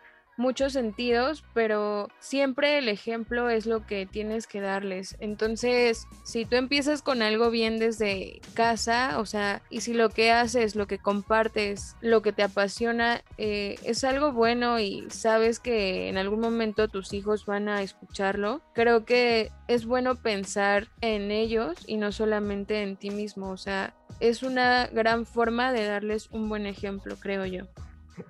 muchos 0.40 0.73
sentidos, 0.73 1.44
pero 1.52 2.09
siempre 2.18 2.78
el 2.78 2.88
ejemplo 2.88 3.50
es 3.50 3.66
lo 3.66 3.87
que 3.87 4.06
tienes 4.06 4.47
que 4.47 4.61
darles. 4.61 5.16
Entonces, 5.20 6.06
si 6.25 6.47
tú 6.47 6.56
empiezas 6.56 7.02
con 7.02 7.20
algo 7.20 7.50
bien 7.50 7.78
desde 7.78 8.40
casa, 8.54 9.18
o 9.18 9.26
sea, 9.26 9.62
y 9.68 9.82
si 9.82 9.92
lo 9.92 10.09
que 10.09 10.32
haces, 10.32 10.75
lo 10.75 10.87
que 10.87 10.99
compartes, 10.99 11.94
lo 12.00 12.23
que 12.23 12.32
te 12.32 12.42
apasiona, 12.42 13.23
eh, 13.37 13.76
es 13.85 14.02
algo 14.02 14.32
bueno 14.32 14.80
y 14.80 15.04
sabes 15.11 15.61
que 15.61 16.09
en 16.09 16.16
algún 16.16 16.40
momento 16.40 16.88
tus 16.88 17.12
hijos 17.12 17.44
van 17.44 17.68
a 17.68 17.82
escucharlo, 17.82 18.62
creo 18.73 19.04
que 19.04 19.52
es 19.68 19.85
bueno 19.85 20.16
pensar 20.16 20.88
en 21.02 21.30
ellos 21.30 21.76
y 21.87 21.99
no 21.99 22.12
solamente 22.12 22.82
en 22.82 22.97
ti 22.97 23.11
mismo. 23.11 23.50
O 23.50 23.59
sea, 23.59 23.94
es 24.20 24.42
una 24.42 24.87
gran 24.87 25.26
forma 25.26 25.70
de 25.73 25.85
darles 25.85 26.30
un 26.30 26.49
buen 26.49 26.66
ejemplo, 26.66 27.16
creo 27.20 27.44
yo 27.44 27.66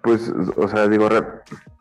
pues, 0.03 0.33
o 0.57 0.69
sea, 0.69 0.89
digo, 0.89 1.09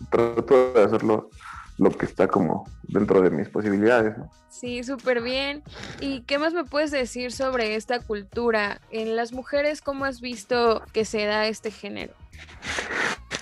trato 0.10 0.74
de 0.74 0.84
hacerlo 0.84 1.30
lo 1.78 1.92
que 1.92 2.06
está 2.06 2.28
como 2.28 2.70
dentro 2.84 3.22
de 3.22 3.30
mis 3.30 3.48
posibilidades. 3.50 4.18
¿no? 4.18 4.30
Sí, 4.50 4.84
súper 4.84 5.22
bien. 5.22 5.64
¿Y 6.02 6.22
qué 6.22 6.38
más 6.38 6.54
me 6.54 6.66
puedes 6.66 6.92
decir 6.92 7.32
sobre 7.32 7.76
esta 7.76 8.00
cultura? 8.00 8.82
En 8.92 9.16
las 9.16 9.32
mujeres, 9.32 9.82
¿cómo 9.82 10.06
has 10.06 10.22
visto 10.22 10.84
que 10.94 11.06
se 11.06 11.26
da 11.26 11.48
este 11.48 11.72
género? 11.72 12.14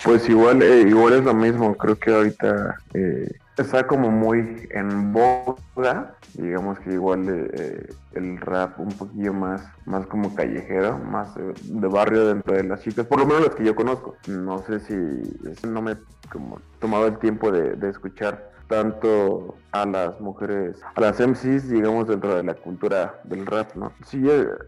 Pues 0.03 0.29
igual, 0.29 0.61
eh, 0.61 0.81
igual 0.81 1.13
es 1.13 1.23
lo 1.23 1.33
mismo. 1.33 1.75
Creo 1.75 1.97
que 1.97 2.13
ahorita 2.13 2.75
eh, 2.93 3.31
está 3.57 3.87
como 3.87 4.11
muy 4.11 4.67
en 4.71 5.11
boga, 5.11 6.15
digamos 6.33 6.79
que 6.79 6.93
igual 6.93 7.25
eh, 7.29 7.89
el 8.13 8.37
rap 8.37 8.79
un 8.79 8.89
poquillo 8.89 9.33
más, 9.33 9.63
más 9.85 10.05
como 10.07 10.33
callejero, 10.35 10.99
más 10.99 11.33
de, 11.35 11.87
barrio 11.87 12.27
dentro 12.27 12.55
de 12.55 12.63
las 12.63 12.81
chicas, 12.81 13.05
por 13.05 13.19
lo 13.19 13.25
menos 13.25 13.47
las 13.47 13.55
que 13.55 13.63
yo 13.63 13.75
conozco. 13.75 14.15
No 14.27 14.59
sé 14.59 14.79
si 14.79 15.67
no 15.67 15.81
me 15.81 15.97
como 16.31 16.59
tomado 16.79 17.07
el 17.07 17.17
tiempo 17.19 17.51
de, 17.51 17.75
de 17.75 17.89
escuchar 17.89 18.51
tanto 18.67 19.55
a 19.81 19.85
las 19.85 20.19
mujeres, 20.21 20.79
a 20.95 21.01
las 21.01 21.19
MCs, 21.19 21.69
digamos, 21.69 22.07
dentro 22.07 22.35
de 22.35 22.43
la 22.43 22.53
cultura 22.53 23.19
del 23.23 23.45
rap, 23.45 23.75
¿no? 23.75 23.91
Sí, 24.05 24.23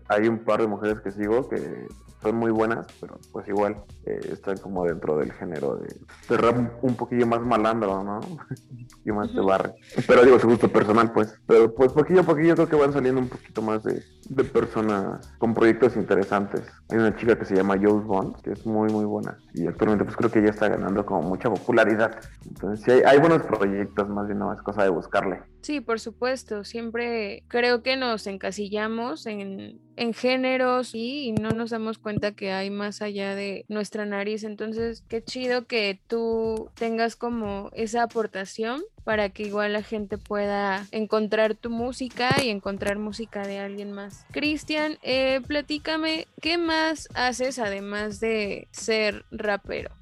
hay 0.07 0.27
un 0.27 0.39
par 0.39 0.61
de 0.61 0.67
mujeres 0.67 0.99
que 1.01 1.11
sigo 1.11 1.47
que 1.49 1.87
son 2.21 2.35
muy 2.35 2.51
buenas, 2.51 2.85
pero 2.99 3.17
pues 3.31 3.47
igual 3.47 3.77
eh, 4.05 4.19
están 4.31 4.57
como 4.57 4.83
dentro 4.83 5.17
del 5.17 5.31
género 5.31 5.77
de, 5.77 6.37
rap 6.37 6.57
un 6.81 6.95
poquillo 6.95 7.25
más 7.25 7.41
malandro, 7.41 8.03
¿no? 8.03 8.19
y 9.05 9.11
más 9.11 9.33
de 9.33 9.41
barrio. 9.41 9.73
Pero 10.05 10.23
digo, 10.25 10.39
su 10.39 10.47
gusto 10.49 10.67
personal, 10.67 11.11
pues. 11.13 11.39
Pero 11.47 11.73
pues 11.73 11.93
poquillo 11.93 12.21
a 12.21 12.23
poquillo 12.23 12.55
creo 12.55 12.67
que 12.67 12.75
van 12.75 12.93
saliendo 12.93 13.21
un 13.21 13.29
poquito 13.29 13.61
más 13.61 13.83
de, 13.83 14.03
de 14.29 14.43
personas 14.43 15.33
con 15.37 15.53
proyectos 15.53 15.95
interesantes. 15.95 16.63
Hay 16.89 16.97
una 16.97 17.15
chica 17.15 17.37
que 17.37 17.45
se 17.45 17.55
llama 17.55 17.77
Jules 17.77 18.05
Bond, 18.05 18.41
que 18.41 18.51
es 18.51 18.65
muy, 18.65 18.91
muy 18.91 19.05
buena. 19.05 19.37
Y 19.53 19.67
actualmente 19.67 20.03
pues 20.03 20.17
creo 20.17 20.29
que 20.29 20.39
ella 20.39 20.49
está 20.49 20.67
ganando 20.67 21.05
como 21.05 21.21
mucha 21.21 21.49
popularidad. 21.49 22.19
Entonces 22.45 22.83
sí, 22.83 22.91
hay, 22.91 23.01
hay 23.05 23.19
buenos 23.19 23.43
proyectos, 23.43 24.09
más 24.09 24.27
bien 24.27 24.39
no 24.39 24.53
es 24.53 24.61
cosa 24.61 24.83
de 24.83 24.89
buscarle. 24.99 25.41
Sí, 25.61 25.81
por 25.81 25.99
supuesto. 25.99 26.63
Siempre 26.63 27.43
creo 27.47 27.83
que 27.83 27.97
nos 27.97 28.27
encasillamos 28.27 29.25
en, 29.25 29.79
en 29.97 30.13
géneros 30.13 30.91
y 30.93 31.33
no 31.33 31.51
nos 31.51 31.71
damos 31.71 31.97
cuenta 31.97 32.31
que 32.31 32.51
hay 32.51 32.69
más 32.69 33.01
allá 33.01 33.35
de 33.35 33.65
nuestra 33.67 34.05
nariz. 34.05 34.43
Entonces, 34.43 35.03
qué 35.09 35.23
chido 35.23 35.65
que 35.65 35.99
tú 36.07 36.69
tengas 36.75 37.15
como 37.15 37.69
esa 37.73 38.03
aportación 38.03 38.81
para 39.03 39.29
que 39.29 39.43
igual 39.43 39.73
la 39.73 39.83
gente 39.83 40.17
pueda 40.17 40.85
encontrar 40.91 41.55
tu 41.55 41.69
música 41.69 42.29
y 42.43 42.49
encontrar 42.49 42.99
música 42.99 43.45
de 43.45 43.59
alguien 43.59 43.91
más. 43.91 44.25
Cristian, 44.31 44.97
eh, 45.01 45.41
platícame, 45.47 46.27
¿qué 46.41 46.57
más 46.57 47.09
haces 47.15 47.59
además 47.59 48.19
de 48.19 48.67
ser 48.71 49.25
rapero? 49.31 49.98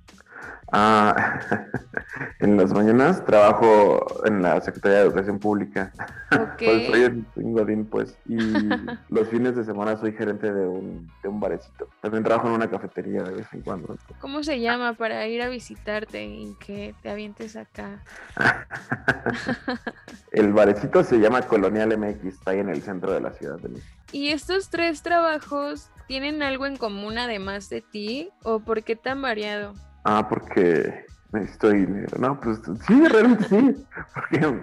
Ah, 0.72 1.40
en 2.40 2.58
las 2.58 2.74
mañanas 2.74 3.24
trabajo 3.24 4.06
en 4.26 4.42
la 4.42 4.60
Secretaría 4.60 4.98
de 4.98 5.04
Educación 5.06 5.40
Pública. 5.40 5.94
Okay. 6.30 6.68
pues 6.68 6.88
soy 6.88 7.04
en 7.44 7.54
Godín, 7.54 7.86
pues. 7.86 8.18
Y 8.28 8.38
los 9.10 9.28
fines 9.30 9.56
de 9.56 9.64
semana 9.64 9.98
soy 9.98 10.12
gerente 10.12 10.52
de 10.52 10.68
un, 10.68 11.10
de 11.24 11.30
un 11.30 11.40
barecito. 11.40 11.88
También 12.02 12.24
trabajo 12.24 12.48
en 12.48 12.56
una 12.56 12.70
cafetería 12.70 13.24
de 13.24 13.36
vez 13.36 13.48
en 13.54 13.62
cuando. 13.62 13.98
¿Cómo 14.20 14.44
se 14.44 14.60
llama 14.60 14.94
para 14.94 15.26
ir 15.28 15.42
a 15.42 15.48
visitarte 15.48 16.26
y 16.26 16.54
que 16.60 16.94
te 17.02 17.10
avientes 17.10 17.56
acá? 17.56 18.04
El 20.32 20.52
barecito 20.52 21.04
se 21.04 21.18
llama 21.18 21.44
Colonial 21.44 21.98
MX, 21.98 22.26
está 22.26 22.52
ahí 22.52 22.60
en 22.60 22.70
el 22.70 22.82
centro 22.82 23.14
de 23.14 23.22
la 23.22 23.32
ciudad 23.32 23.58
de 23.60 23.70
México. 23.70 23.88
¿Y 24.12 24.30
estos 24.30 24.70
tres 24.70 25.02
trabajos 25.02 25.90
tienen 26.08 26.44
algo 26.44 26.66
en 26.66 26.78
común 26.78 27.18
además 27.18 27.70
de 27.70 27.82
ti? 27.82 28.30
¿O 28.44 28.60
por 28.60 28.84
qué 28.84 28.96
tan 28.96 29.22
variado? 29.22 29.74
Ah, 30.10 30.26
porque 30.26 31.06
necesito 31.34 31.70
dinero. 31.70 32.18
No, 32.18 32.40
pues 32.40 32.62
sí, 32.88 33.08
realmente 33.10 33.44
sí. 33.44 33.86
Porque 34.14 34.62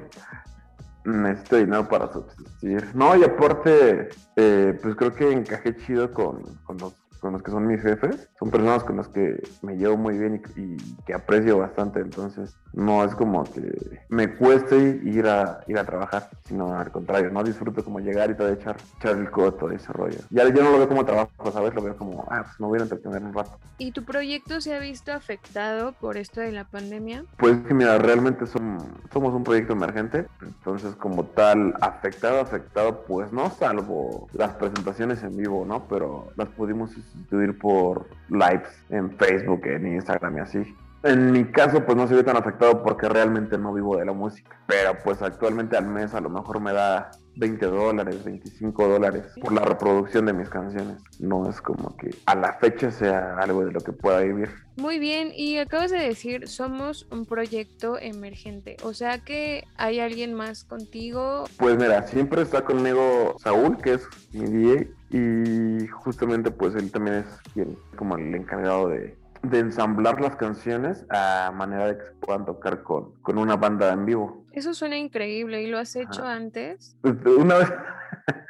necesito 1.05 1.57
dinero 1.57 1.87
para 1.87 2.11
subsistir. 2.11 2.91
No, 2.95 3.15
y 3.15 3.25
aparte, 3.25 4.09
eh, 4.37 4.79
pues 4.83 4.97
creo 4.97 5.15
que 5.15 5.31
encajé 5.31 5.77
chido 5.77 6.11
con, 6.15 6.43
con 6.65 6.79
los 6.79 6.95
con 7.25 7.33
los 7.33 7.43
que 7.43 7.51
son 7.51 7.67
mis 7.67 7.81
jefes, 7.81 8.29
son 8.39 8.51
personas 8.51 8.85
con 8.85 8.99
las 8.99 9.09
que 9.09 9.43
me 9.63 9.79
llevo 9.79 9.97
muy 9.97 10.19
bien 10.19 10.43
y, 10.57 10.77
que 11.07 11.15
aprecio 11.15 11.57
bastante, 11.57 12.01
entonces 12.01 12.55
no 12.75 13.03
es 13.03 13.15
como 13.15 13.45
que 13.45 14.03
me 14.11 14.35
cueste 14.35 15.01
ir 15.03 15.27
a 15.27 15.61
ir 15.67 15.79
a 15.79 15.87
trabajar, 15.87 16.29
sino 16.47 16.79
al 16.79 16.93
contrario, 16.93 17.31
no 17.31 17.43
disfruto 17.43 17.83
como 17.83 18.01
llegar 18.01 18.31
y 18.31 18.35
todo 18.35 18.51
echar, 18.51 18.77
echar 18.99 19.17
el 19.17 19.31
coto 19.31 19.73
y 19.73 19.77
ese 19.77 19.91
rollo. 19.95 20.19
Ya 20.29 20.45
yo 20.45 20.63
no 20.63 20.73
lo 20.73 20.77
veo 20.77 20.89
como 20.89 21.07
trabajo, 21.07 21.51
¿sabes? 21.51 21.75
Lo 21.75 21.81
veo 21.81 21.97
como, 21.97 22.27
ah, 22.29 22.43
pues 22.45 22.61
me 22.61 22.67
voy 22.67 22.79
a 22.81 22.83
entretener 22.83 23.23
un 23.23 23.33
rato. 23.33 23.59
¿Y 23.79 23.93
tu 23.93 24.05
proyecto 24.05 24.61
se 24.61 24.75
ha 24.75 24.79
visto 24.79 25.11
afectado 25.13 25.93
por 25.93 26.19
esto 26.19 26.43
de 26.43 26.53
la 26.53 26.65
pandemia? 26.65 27.25
Pues 27.39 27.57
que 27.67 27.73
mira, 27.73 27.97
realmente 27.97 28.47
son, 28.47 28.77
somos 29.15 29.33
un 29.33 29.45
proyecto 29.45 29.73
emergente, 29.73 30.27
entonces 30.43 30.95
como 30.97 31.25
tal, 31.25 31.75
afectado, 31.81 32.41
afectado, 32.41 33.05
pues 33.07 33.33
no, 33.33 33.49
salvo 33.49 34.29
las 34.35 34.51
presentaciones 34.57 35.23
en 35.23 35.39
vivo, 35.39 35.65
¿no? 35.65 35.89
Pero 35.89 36.29
las 36.37 36.49
pudimos 36.51 36.91
sustituir 37.15 37.59
por 37.59 38.09
lives 38.29 38.85
en 38.91 39.11
Facebook, 39.17 39.67
en 39.67 39.87
Instagram 39.95 40.39
y 40.39 40.41
así. 40.41 40.75
En 41.05 41.33
mi 41.33 41.45
caso, 41.45 41.85
pues 41.85 41.99
no 41.99 42.09
se 42.09 42.15
ve 42.15 42.25
tan 42.25 42.39
afectado 42.39 42.83
porque 42.83 43.11
realmente 43.11 43.59
no 43.59 43.75
vivo 43.75 43.99
de 43.99 44.07
la 44.07 44.15
música. 44.15 44.59
Pero 44.67 44.97
pues 45.05 45.21
actualmente 45.21 45.77
al 45.77 45.87
mes 45.87 46.15
a 46.15 46.21
lo 46.21 46.31
mejor 46.31 46.61
me 46.61 46.73
da 46.73 47.11
20 47.37 47.67
dólares, 47.67 48.25
25 48.25 48.89
dólares 48.89 49.27
por 49.39 49.53
la 49.53 49.61
reproducción 49.61 50.25
de 50.25 50.33
mis 50.33 50.49
canciones. 50.49 51.03
No 51.21 51.47
es 51.51 51.61
como 51.61 51.95
que 51.99 52.09
a 52.25 52.35
la 52.35 52.55
fecha 52.55 52.91
sea 52.91 53.37
algo 53.39 53.67
de 53.67 53.73
lo 53.73 53.81
que 53.81 53.93
pueda 53.93 54.21
vivir. 54.21 54.49
Muy 54.77 54.99
bien, 54.99 55.31
y 55.35 55.59
acabas 55.59 55.91
de 55.91 55.99
decir, 55.99 56.49
somos 56.49 57.07
un 57.11 57.27
proyecto 57.27 57.99
emergente, 57.99 58.77
o 58.83 58.95
sea 58.95 59.19
que 59.19 59.65
hay 59.77 60.01
alguien 60.01 60.33
más 60.33 60.65
contigo. 60.65 61.45
Pues 61.59 61.77
mira, 61.77 62.03
siempre 62.07 62.41
está 62.41 62.65
conmigo 62.65 63.37
Saúl, 63.39 63.77
que 63.77 63.95
es 63.95 64.09
mi 64.33 64.47
DJ, 64.47 64.91
y 65.11 65.87
justamente 65.89 66.51
pues 66.51 66.75
él 66.75 66.91
también 66.91 67.19
es 67.19 67.27
quien 67.53 67.77
como 67.97 68.17
el 68.17 68.35
encargado 68.35 68.89
de, 68.89 69.17
de 69.45 69.59
ensamblar 69.61 70.21
las 70.21 70.37
canciones 70.37 71.05
a 71.11 71.53
manera 71.55 71.87
de 71.87 71.99
que 71.99 72.05
se 72.05 72.13
puedan 72.15 72.45
tocar 72.45 72.83
con, 72.83 73.15
con 73.23 73.39
una 73.39 73.57
banda 73.57 73.93
en 73.93 74.05
vivo. 74.05 74.45
Eso 74.53 74.75
suena 74.75 74.97
increíble, 74.97 75.63
¿y 75.63 75.67
lo 75.67 75.79
has 75.79 75.97
hecho 75.97 76.23
Ajá. 76.23 76.35
antes? 76.35 76.97
Una 77.03 77.57
vez, 77.57 77.73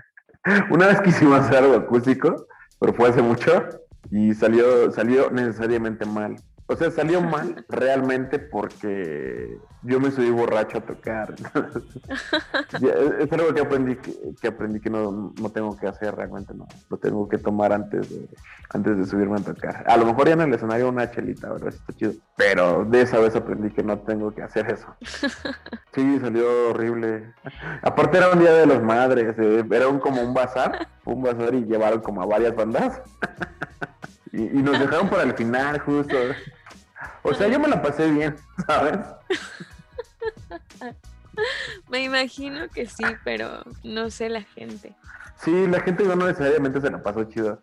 una 0.70 0.86
vez 0.88 1.00
quisimos 1.00 1.40
hacer 1.40 1.64
algo 1.64 1.76
acústico, 1.76 2.46
pero 2.80 2.92
fue 2.94 3.08
hace 3.08 3.22
mucho 3.22 3.68
y 4.10 4.34
salió, 4.34 4.90
salió 4.92 5.30
necesariamente 5.30 6.04
mal. 6.04 6.36
O 6.66 6.76
sea, 6.76 6.90
salió 6.90 7.20
mal 7.22 7.64
realmente 7.68 8.38
porque 8.38 9.58
yo 9.82 10.00
me 10.00 10.10
subí 10.10 10.30
borracho 10.30 10.78
a 10.78 10.80
tocar. 10.80 11.34
Es 13.18 13.32
algo 13.32 13.54
que 13.54 13.60
aprendí 13.60 13.96
que, 13.96 14.12
que 14.40 14.48
aprendí 14.48 14.80
que 14.80 14.90
no, 14.90 15.32
no 15.40 15.50
tengo 15.50 15.76
que 15.76 15.86
hacer 15.86 16.14
realmente, 16.14 16.54
no. 16.54 16.66
Lo 16.90 16.96
tengo 16.96 17.28
que 17.28 17.38
tomar 17.38 17.72
antes 17.72 18.10
de, 18.10 18.28
antes 18.70 18.96
de 18.96 19.06
subirme 19.06 19.36
a 19.38 19.44
tocar. 19.44 19.84
A 19.86 19.96
lo 19.96 20.06
mejor 20.06 20.26
ya 20.26 20.34
en 20.34 20.40
el 20.42 20.54
escenario 20.54 20.88
una 20.88 21.10
chelita, 21.10 21.52
¿verdad? 21.52 21.68
Está 21.68 21.92
chido. 21.92 22.12
Pero 22.36 22.84
de 22.84 23.02
esa 23.02 23.18
vez 23.18 23.36
aprendí 23.36 23.70
que 23.70 23.82
no 23.82 23.98
tengo 24.00 24.34
que 24.34 24.42
hacer 24.42 24.70
eso. 24.70 24.86
Sí, 25.94 26.18
salió 26.18 26.70
horrible. 26.70 27.32
Aparte 27.82 28.18
era 28.18 28.30
un 28.30 28.40
día 28.40 28.52
de 28.52 28.66
los 28.66 28.82
madres, 28.82 29.36
eh, 29.38 29.64
era 29.70 29.86
un, 29.86 30.00
como 30.00 30.22
un 30.22 30.34
bazar, 30.34 30.88
un 31.04 31.22
bazar 31.22 31.54
y 31.54 31.64
llevaron 31.64 32.00
como 32.00 32.20
a 32.20 32.26
varias 32.26 32.56
bandas. 32.56 33.00
Y, 34.34 34.58
y 34.58 34.62
nos 34.62 34.78
dejaron 34.78 35.08
para 35.08 35.22
el 35.22 35.34
final 35.34 35.78
justo. 35.80 36.16
O 37.22 37.34
sea, 37.34 37.48
yo 37.48 37.58
me 37.58 37.68
la 37.68 37.80
pasé 37.80 38.10
bien, 38.10 38.36
¿sabes? 38.66 38.98
Me 41.88 42.04
imagino 42.04 42.68
que 42.68 42.86
sí, 42.86 43.04
pero 43.24 43.62
no 43.82 44.10
sé 44.10 44.28
la 44.28 44.42
gente. 44.42 44.94
Sí, 45.36 45.66
la 45.66 45.80
gente 45.80 46.04
no 46.04 46.16
necesariamente 46.16 46.80
se 46.80 46.90
la 46.90 47.02
pasó 47.02 47.24
chido. 47.24 47.62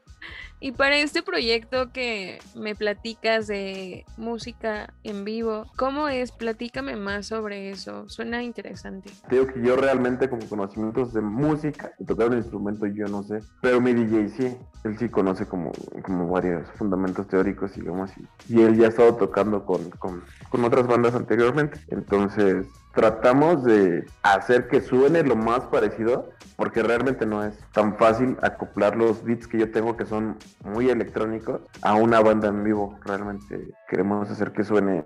Y 0.64 0.74
para 0.74 0.96
este 0.98 1.24
proyecto 1.24 1.92
que 1.92 2.38
me 2.54 2.76
platicas 2.76 3.48
de 3.48 4.06
música 4.16 4.94
en 5.04 5.26
vivo, 5.26 5.66
¿cómo 5.76 6.08
es? 6.08 6.32
Platícame 6.32 6.96
más 6.96 7.26
sobre 7.26 7.72
eso. 7.72 8.08
Suena 8.08 8.44
interesante. 8.44 9.10
Te 9.28 9.38
digo 9.38 9.48
que 9.48 9.60
yo 9.60 9.76
realmente 9.76 10.30
como 10.30 10.48
conocimientos 10.48 11.14
de 11.14 11.22
música, 11.22 11.94
de 11.98 12.06
tocar 12.06 12.30
un 12.30 12.38
instrumento 12.38 12.86
yo 12.86 13.08
no 13.08 13.24
sé, 13.24 13.40
pero 13.60 13.82
mi 13.82 13.94
DJ 13.94 14.30
sí, 14.30 14.58
él 14.84 15.00
sí 15.00 15.10
conoce 15.10 15.48
como, 15.48 15.72
como 16.04 16.30
varios 16.30 16.70
fundamentos 16.78 17.28
teóricos, 17.28 17.74
digamos, 17.74 18.12
y, 18.48 18.54
y 18.56 18.62
él 18.62 18.78
ya 18.78 18.86
ha 18.86 18.90
estado 18.90 19.16
tocando 19.16 19.66
con, 19.66 19.90
con, 19.92 20.24
con 20.50 20.64
otras 20.64 20.86
bandas 20.86 21.16
anteriormente. 21.16 21.80
Entonces 21.90 22.68
tratamos 22.94 23.64
de 23.64 24.06
hacer 24.22 24.68
que 24.68 24.82
suene 24.82 25.24
lo 25.24 25.36
más 25.36 25.62
parecido, 25.62 26.30
porque 26.56 26.84
realmente 26.84 27.26
no 27.26 27.44
es 27.44 27.58
tan 27.72 27.98
fácil 27.98 28.38
acoplar 28.42 28.96
los 28.96 29.24
beats 29.24 29.48
que 29.48 29.60
yo 29.60 29.72
tengo 29.72 29.96
que 29.96 30.06
son 30.06 30.38
muy 30.64 30.90
electrónicos 30.90 31.62
a 31.82 31.96
una 31.96 32.20
banda 32.22 32.48
en 32.48 32.64
vivo. 32.64 33.00
Realmente 33.06 33.68
queremos 33.88 34.30
hacer 34.30 34.52
que 34.52 34.64
suene 34.64 35.04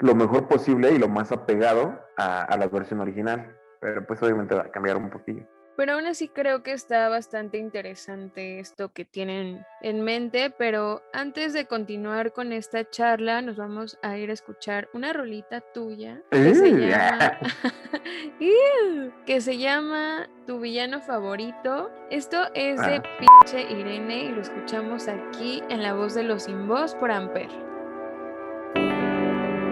lo 0.00 0.14
mejor 0.14 0.48
posible 0.48 0.92
y 0.92 0.98
lo 0.98 1.08
más 1.08 1.32
apegado 1.32 1.98
a, 2.16 2.42
a 2.42 2.56
la 2.56 2.68
versión 2.68 3.00
original. 3.00 3.54
Pero 3.80 4.06
pues 4.06 4.22
obviamente 4.22 4.54
va 4.54 4.62
a 4.62 4.70
cambiar 4.70 4.96
un 4.96 5.10
poquillo. 5.10 5.46
Pero 5.78 5.92
aún 5.92 6.06
así 6.06 6.26
creo 6.26 6.64
que 6.64 6.72
está 6.72 7.08
bastante 7.08 7.56
interesante 7.56 8.58
esto 8.58 8.92
que 8.92 9.04
tienen 9.04 9.64
en 9.80 10.02
mente, 10.02 10.50
pero 10.50 11.02
antes 11.12 11.52
de 11.52 11.66
continuar 11.66 12.32
con 12.32 12.52
esta 12.52 12.90
charla 12.90 13.42
nos 13.42 13.58
vamos 13.58 13.96
a 14.02 14.18
ir 14.18 14.30
a 14.30 14.32
escuchar 14.32 14.88
una 14.92 15.12
rolita 15.12 15.60
tuya 15.60 16.20
que 16.32 16.52
se 16.56 16.70
llama 16.72 17.38
que 19.24 19.40
se 19.40 19.58
llama 19.58 20.28
Tu 20.48 20.58
villano 20.58 21.00
favorito. 21.00 21.92
Esto 22.10 22.38
es 22.54 22.80
de 22.80 22.96
Ah. 22.96 23.02
pinche 23.20 23.62
Irene 23.70 24.24
y 24.24 24.28
lo 24.30 24.40
escuchamos 24.40 25.06
aquí 25.06 25.62
en 25.68 25.84
la 25.84 25.94
voz 25.94 26.12
de 26.14 26.24
los 26.24 26.42
sin 26.42 26.66
voz 26.66 26.96
por 26.96 27.12
Amper. 27.12 27.48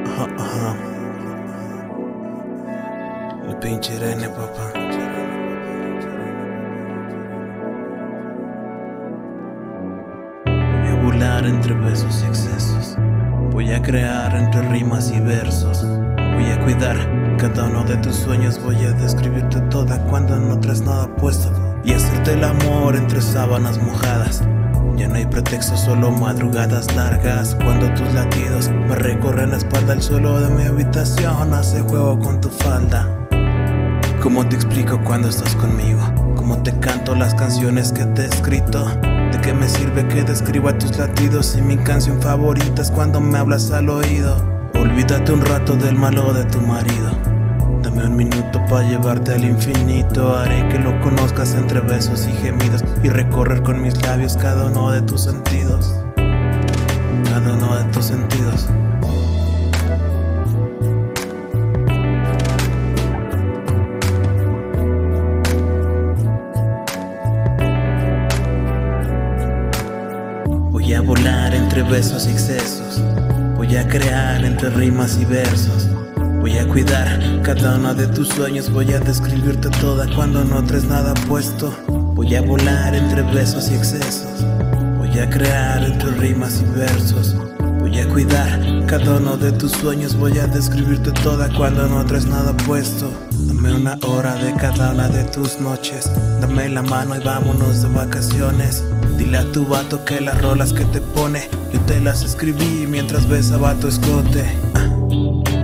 Ajá, 0.04 0.26
ajá. 0.38 0.76
El 3.48 3.57
pinche 3.59 3.94
Irene, 3.96 4.28
papá. 4.28 4.86
Entre 11.18 11.72
besos 11.72 12.22
y 12.22 12.26
excesos. 12.26 12.94
Voy 13.50 13.72
a 13.72 13.81
crear 13.81 14.37
entre 14.37 14.61
rimas 14.68 15.11
y 15.11 15.18
versos. 15.18 15.83
Voy 16.35 16.44
a 16.44 16.61
cuidar 16.62 16.96
cada 17.38 17.64
uno 17.64 17.85
de 17.85 17.96
tus 17.96 18.16
sueños. 18.16 18.62
Voy 18.62 18.76
a 18.85 18.92
describirte 18.92 19.61
toda 19.62 19.98
cuando 20.05 20.37
no 20.37 20.61
traes 20.61 20.83
nada 20.83 21.09
puesto. 21.16 21.50
Y 21.85 21.94
hacerte 21.94 22.35
el 22.35 22.44
amor 22.44 22.96
entre 22.96 23.22
sábanas 23.22 23.79
mojadas. 23.83 24.42
Ya 24.96 25.09
no 25.09 25.14
hay 25.14 25.24
pretexto, 25.24 25.74
solo 25.79 26.11
madrugadas 26.11 26.94
largas. 26.94 27.55
Cuando 27.64 27.92
tus 27.94 28.12
latidos 28.12 28.68
me 28.68 28.94
recorren 28.94 29.50
la 29.50 29.57
espalda, 29.57 29.94
el 29.94 30.02
suelo 30.02 30.38
de 30.38 30.50
mi 30.50 30.64
habitación 30.64 31.55
hace 31.55 31.81
juego 31.81 32.18
con 32.18 32.42
tu 32.42 32.50
falda. 32.50 33.15
¿Cómo 34.26 34.44
te 34.44 34.56
explico 34.56 35.00
cuando 35.04 35.28
estás 35.28 35.54
conmigo? 35.54 36.00
¿Cómo 36.34 36.60
te 36.60 36.76
canto 36.80 37.14
las 37.14 37.32
canciones 37.36 37.92
que 37.92 38.04
te 38.06 38.22
he 38.22 38.24
escrito? 38.26 38.84
¿De 39.30 39.40
qué 39.40 39.54
me 39.54 39.68
sirve 39.68 40.08
que 40.08 40.24
describa 40.24 40.76
tus 40.76 40.98
latidos 40.98 41.46
si 41.46 41.62
mi 41.62 41.76
canción 41.76 42.20
favorita 42.20 42.82
es 42.82 42.90
cuando 42.90 43.20
me 43.20 43.38
hablas 43.38 43.70
al 43.70 43.88
oído? 43.88 44.36
Olvídate 44.74 45.30
un 45.30 45.42
rato 45.42 45.76
del 45.76 45.94
malo 45.94 46.32
de 46.32 46.44
tu 46.46 46.60
marido. 46.60 47.12
Dame 47.84 48.04
un 48.04 48.16
minuto 48.16 48.60
para 48.68 48.82
llevarte 48.88 49.32
al 49.32 49.44
infinito. 49.44 50.36
Haré 50.36 50.68
que 50.70 50.80
lo 50.80 51.00
conozcas 51.02 51.54
entre 51.54 51.78
besos 51.78 52.26
y 52.26 52.32
gemidos 52.32 52.82
y 53.04 53.08
recorrer 53.10 53.62
con 53.62 53.80
mis 53.80 54.02
labios 54.02 54.36
cada 54.36 54.66
uno 54.66 54.90
de 54.90 55.02
tus 55.02 55.22
sentidos. 55.22 56.05
Rimas 75.06 75.18
y 75.18 75.24
versos. 75.24 75.88
Voy 76.40 76.58
a 76.58 76.66
cuidar 76.66 77.42
cada 77.42 77.76
uno 77.76 77.94
de 77.94 78.06
tus 78.08 78.28
sueños. 78.28 78.70
Voy 78.70 78.92
a 78.92 78.98
describirte 78.98 79.68
toda 79.80 80.06
cuando 80.14 80.44
no 80.44 80.62
traes 80.64 80.84
nada 80.84 81.14
puesto. 81.28 81.72
Voy 82.14 82.34
a 82.34 82.42
volar 82.42 82.94
entre 82.94 83.22
besos 83.22 83.70
y 83.70 83.74
excesos. 83.74 84.44
Voy 84.98 85.18
a 85.18 85.28
crear 85.28 85.84
entre 85.84 86.10
rimas 86.12 86.60
y 86.60 86.78
versos. 86.78 87.36
Voy 87.80 87.98
a 87.98 88.08
cuidar 88.08 88.86
cada 88.86 89.16
uno 89.16 89.36
de 89.36 89.52
tus 89.52 89.72
sueños. 89.72 90.16
Voy 90.16 90.38
a 90.38 90.46
describirte 90.46 91.12
toda 91.22 91.48
cuando 91.56 91.86
no 91.86 92.04
traes 92.04 92.26
nada 92.26 92.56
puesto. 92.56 93.10
Dame 93.46 93.74
una 93.74 93.98
hora 94.06 94.34
de 94.34 94.54
cada 94.54 94.92
una 94.92 95.08
de 95.08 95.24
tus 95.24 95.60
noches. 95.60 96.10
Dame 96.40 96.68
la 96.68 96.82
mano 96.82 97.16
y 97.16 97.20
vámonos 97.20 97.82
de 97.82 97.88
vacaciones. 97.88 98.84
Dile 99.16 99.38
a 99.38 99.52
tu 99.52 99.66
vato 99.66 100.04
que 100.04 100.20
las 100.20 100.40
rolas 100.42 100.72
que 100.72 100.84
te 100.86 101.00
pone, 101.00 101.48
yo 101.72 101.80
te 101.80 102.00
las 102.00 102.22
escribí 102.22 102.86
mientras 102.88 103.26
besaba 103.28 103.74
tu 103.74 103.88
escote. 103.88 104.44
Ah. 104.74 104.95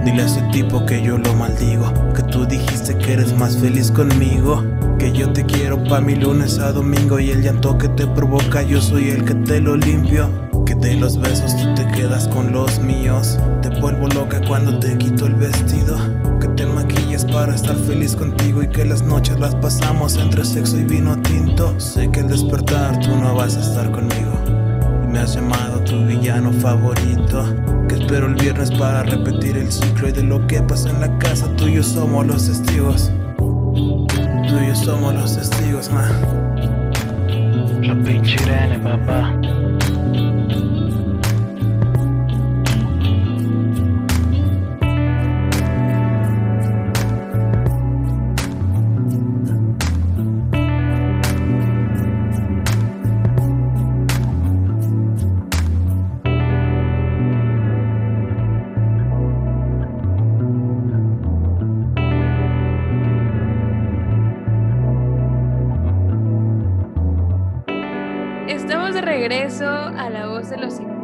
Dile 0.05 0.23
a 0.23 0.27
ese 0.27 0.43
tipo 0.51 0.85
que 0.85 1.01
yo 1.01 1.17
lo 1.17 1.33
maldigo, 1.35 1.93
que 2.12 2.25
tú 2.25 2.45
dijiste 2.45 2.99
que 2.99 3.12
eres 3.12 3.33
más 3.38 3.57
feliz 3.57 3.88
conmigo. 3.93 4.65
Que 4.99 5.12
yo 5.12 5.33
te 5.33 5.45
quiero 5.45 5.83
pa' 5.85 6.01
mi 6.01 6.17
lunes 6.17 6.59
a 6.59 6.73
domingo 6.73 7.21
y 7.21 7.31
el 7.31 7.41
llanto 7.41 7.79
que 7.79 7.88
te 7.88 8.09
provoca 8.09 8.62
yo 8.62 8.81
soy 8.81 9.11
el 9.11 9.25
que 9.25 9.35
te 9.35 9.61
lo 9.61 9.77
limpio. 9.77 10.29
Que 10.67 10.75
de 10.75 10.97
los 10.97 11.21
besos 11.21 11.57
tú 11.57 11.73
te 11.75 11.87
quedas 11.93 12.27
con 12.27 12.51
los 12.51 12.81
míos. 12.81 13.38
Te 13.62 13.69
vuelvo 13.81 14.09
loca 14.09 14.41
cuando 14.49 14.77
te 14.81 14.99
quito 14.99 15.27
el 15.27 15.35
vestido. 15.37 15.97
Que 16.41 16.49
te 16.49 16.67
maquilles 16.67 17.25
para 17.25 17.55
estar 17.55 17.77
feliz 17.77 18.17
contigo 18.17 18.61
y 18.61 18.69
que 18.69 18.85
las 18.85 19.03
noches 19.03 19.38
las 19.38 19.55
pasamos 19.55 20.17
entre 20.17 20.45
sexo 20.45 20.79
y 20.79 20.85
vino 20.85 21.17
tinto. 21.23 21.79
Sé 21.79 22.11
que 22.11 22.21
al 22.21 22.29
despertar 22.29 22.99
tú 22.99 23.15
no 23.17 23.37
vas 23.37 23.57
a 23.57 23.61
estar 23.61 23.88
conmigo. 23.93 24.33
Y 25.05 25.07
me 25.07 25.21
has 25.21 25.37
llamado 25.37 25.79
tu 25.85 26.05
villano 26.05 26.53
favorito. 26.55 27.82
Que 27.88 27.95
espero 27.97 28.27
el 28.27 28.35
viernes 28.35 28.71
para 28.71 29.03
repetir 29.03 29.57
el 29.57 29.71
ciclo 29.71 30.09
y 30.09 30.12
de 30.12 30.23
lo 30.23 30.47
que 30.47 30.62
pasa 30.62 30.90
en 30.90 31.01
la 31.01 31.18
casa 31.18 31.49
tú 31.57 31.66
somos 31.83 32.27
los 32.27 32.47
testigos. 32.47 33.11
Tú 33.37 34.59
y 34.62 34.68
yo 34.68 34.75
somos 34.75 35.14
los 35.14 35.37
testigos, 35.37 35.90
ma. 35.90 36.09
La 37.83 37.95
pinche 38.05 38.37
papá. 38.83 39.41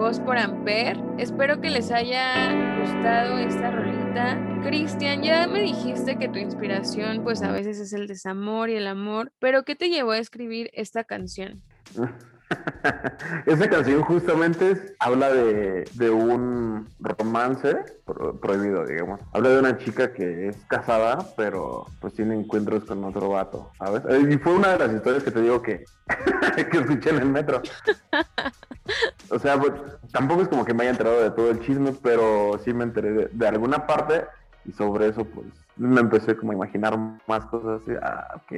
Voz 0.08 0.20
por 0.20 0.38
Amper. 0.38 0.96
Espero 1.18 1.60
que 1.60 1.68
les 1.68 1.92
haya 1.92 2.80
gustado 2.80 3.36
esta 3.40 3.70
rolita. 3.70 4.38
Cristian, 4.62 5.22
ya 5.22 5.46
me 5.46 5.60
dijiste 5.60 6.16
que 6.16 6.28
tu 6.28 6.38
inspiración 6.38 7.22
pues 7.22 7.42
a 7.42 7.52
veces 7.52 7.78
es 7.78 7.92
el 7.92 8.06
desamor 8.06 8.70
y 8.70 8.76
el 8.76 8.86
amor, 8.86 9.32
pero 9.38 9.64
¿qué 9.64 9.76
te 9.76 9.90
llevó 9.90 10.12
a 10.12 10.18
escribir 10.18 10.70
esta 10.72 11.04
canción? 11.04 11.62
Esa 13.44 13.68
canción 13.68 14.00
justamente 14.00 14.94
habla 14.98 15.30
de, 15.30 15.84
de 15.92 16.08
un 16.08 16.88
romance 17.00 17.76
prohibido, 18.40 18.86
digamos. 18.86 19.20
Habla 19.34 19.50
de 19.50 19.58
una 19.58 19.76
chica 19.76 20.14
que 20.14 20.48
es 20.48 20.56
casada, 20.68 21.18
pero 21.36 21.84
pues 22.00 22.14
tiene 22.14 22.34
encuentros 22.34 22.84
con 22.84 23.04
otro 23.04 23.28
vato, 23.28 23.70
¿sabes? 23.76 24.02
Y 24.26 24.38
fue 24.38 24.54
una 24.54 24.72
de 24.72 24.86
las 24.86 24.96
historias 24.96 25.22
que 25.22 25.30
te 25.30 25.42
digo 25.42 25.60
que, 25.60 25.84
que 26.70 26.78
escuché 26.78 27.10
en 27.10 27.18
el 27.18 27.28
metro. 27.28 27.60
O 29.30 29.38
sea, 29.38 29.58
pues, 29.58 29.72
tampoco 30.10 30.42
es 30.42 30.48
como 30.48 30.64
que 30.64 30.72
me 30.72 30.82
haya 30.82 30.92
enterado 30.92 31.20
de 31.20 31.30
todo 31.30 31.50
el 31.50 31.60
chisme, 31.60 31.92
pero 32.02 32.58
sí 32.64 32.72
me 32.72 32.84
enteré 32.84 33.28
de, 33.30 33.48
alguna 33.48 33.86
parte 33.86 34.26
y 34.64 34.72
sobre 34.72 35.08
eso 35.08 35.24
pues 35.24 35.46
me 35.76 36.00
empecé 36.00 36.36
como 36.36 36.52
a 36.52 36.54
imaginar 36.54 36.98
más 37.26 37.44
cosas 37.46 37.82
así. 37.82 37.92
Ah, 38.02 38.36
ok, 38.36 38.52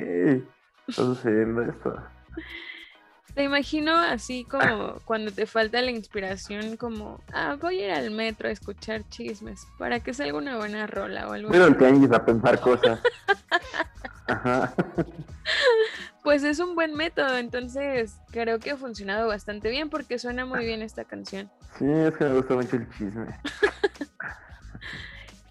está 0.86 1.02
sucediendo 1.02 1.62
esto. 1.62 1.94
Te 3.34 3.44
imagino 3.44 3.96
así 3.96 4.44
como 4.44 4.94
cuando 5.04 5.30
te 5.30 5.46
falta 5.46 5.80
la 5.82 5.90
inspiración, 5.90 6.76
como, 6.76 7.20
ah, 7.32 7.56
voy 7.60 7.80
a 7.80 7.86
ir 7.86 7.92
al 7.92 8.10
metro 8.10 8.48
a 8.48 8.52
escuchar 8.52 9.02
chismes 9.08 9.66
para 9.78 10.00
que 10.00 10.14
salga 10.14 10.38
una 10.38 10.56
buena 10.56 10.86
rola 10.86 11.28
o 11.28 11.32
algo 11.32 11.50
Voy 11.50 11.58
al 11.58 11.76
tianguis 11.76 12.12
a 12.12 12.24
pensar 12.24 12.60
cosas. 12.60 13.00
Ajá. 14.26 14.72
Pues 16.22 16.44
es 16.44 16.59
un 16.59 16.74
buen 16.74 16.94
método, 16.94 17.38
entonces 17.38 18.16
creo 18.30 18.59
que 18.59 18.72
ha 18.72 18.76
funcionado 18.76 19.28
bastante 19.28 19.70
bien 19.70 19.88
porque 19.88 20.18
suena 20.18 20.44
muy 20.44 20.64
bien 20.64 20.83
esta 20.83 21.04
canción. 21.04 21.50
Sí, 21.78 21.87
es 21.87 22.16
que 22.16 22.24
me 22.24 22.35
gusta 22.35 22.54
mucho 22.54 22.76
el 22.76 22.88
chisme. 22.90 23.26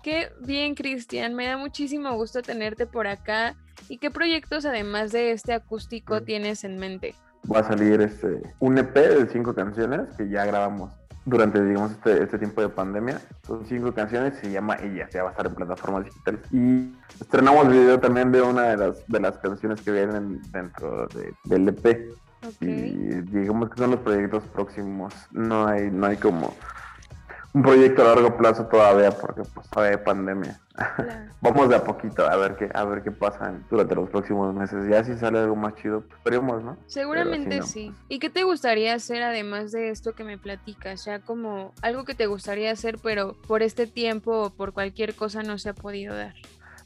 Qué 0.04 0.32
bien, 0.42 0.76
Cristian. 0.76 1.34
Me 1.34 1.48
da 1.48 1.58
muchísimo 1.58 2.14
gusto 2.16 2.42
tenerte 2.42 2.86
por 2.86 3.08
acá. 3.08 3.56
¿Y 3.90 3.98
qué 3.98 4.12
proyectos, 4.12 4.66
además 4.66 5.12
de 5.12 5.32
este 5.32 5.54
acústico, 5.54 6.22
tienes 6.22 6.64
en 6.64 6.78
mente? 6.78 7.16
va 7.52 7.60
a 7.60 7.64
salir 7.64 8.02
este, 8.02 8.42
un 8.60 8.78
EP 8.78 8.94
de 8.94 9.28
cinco 9.28 9.54
canciones 9.54 10.08
que 10.18 10.30
ya 10.30 10.46
grabamos 10.46 10.92
durante, 11.26 11.64
digamos, 11.64 11.92
este, 11.92 12.24
este 12.24 12.38
tiempo 12.40 12.62
de 12.62 12.70
pandemia. 12.70 13.22
Son 13.46 13.66
cinco 13.66 13.94
canciones, 13.94 14.36
se 14.40 14.52
llama 14.52 14.78
Ella, 14.82 15.08
ya 15.10 15.24
va 15.24 15.30
a 15.30 15.32
estar 15.32 15.48
en 15.48 15.56
plataformas 15.56 16.06
digitales. 16.06 16.42
Y 16.52 16.94
estrenamos 17.20 17.66
el 17.66 17.72
video 17.72 18.00
también 18.00 18.32
de 18.32 18.42
una 18.42 18.64
de 18.64 18.78
las, 18.78 19.08
de 19.08 19.20
las 19.20 19.38
canciones 19.38 19.82
que 19.82 19.92
vienen 19.92 20.42
dentro 20.52 21.08
del 21.46 21.68
EP. 21.70 22.12
Y 22.62 22.72
digamos 23.22 23.70
que 23.70 23.78
son 23.78 23.92
los 23.92 24.00
proyectos 24.00 24.44
próximos. 24.46 25.14
No 25.32 25.68
hay, 25.68 25.92
no 25.92 26.08
hay 26.08 26.18
como 26.18 26.56
un 27.54 27.64
proyecto 27.64 28.04
a 28.04 28.16
largo 28.16 28.38
plazo 28.38 28.68
todavía 28.68 29.12
porque 29.12 29.42
pues 29.54 29.70
todavía 29.70 29.98
hay 29.98 30.04
pandemia. 30.04 30.60
Vamos 31.42 31.70
de 31.70 31.76
a 31.76 31.84
poquito 31.84 32.30
a 32.30 32.36
ver 32.36 32.56
qué 32.56 32.70
a 32.74 32.86
ver 32.86 33.02
qué 33.02 33.12
pasa 33.12 33.54
durante 33.70 33.96
los 33.96 34.10
próximos 34.10 34.54
meses. 34.54 34.88
Ya 34.90 35.04
si 35.04 35.18
sale 35.18 35.40
algo 35.40 35.56
más 35.56 35.76
chido, 35.76 36.02
pues, 36.02 36.14
esperemos, 36.18 36.64
¿no? 36.64 36.78
Seguramente 36.86 37.64
sí. 37.64 37.92
Pues 37.92 38.06
¿Y 38.10 38.20
qué 38.20 38.30
te 38.30 38.44
gustaría 38.44 38.94
hacer 38.94 39.24
además 39.24 39.72
de 39.72 39.90
esto 39.90 40.14
que 40.14 40.24
me 40.24 40.38
platicas? 40.38 41.06
Ya 41.06 41.20
como 41.20 41.74
algo 41.82 42.06
que 42.06 42.14
te 42.14 42.28
gustaría 42.28 42.72
hacer, 42.72 43.00
pero 43.02 43.36
por 43.48 43.64
este 43.64 43.88
tiempo 43.88 44.44
o 44.44 44.50
por 44.52 44.74
cualquier 44.74 45.16
cosa 45.16 45.42
no 45.44 45.58
se 45.58 45.70
ha 45.70 45.74
podido 45.74 46.16
dar. 46.16 46.34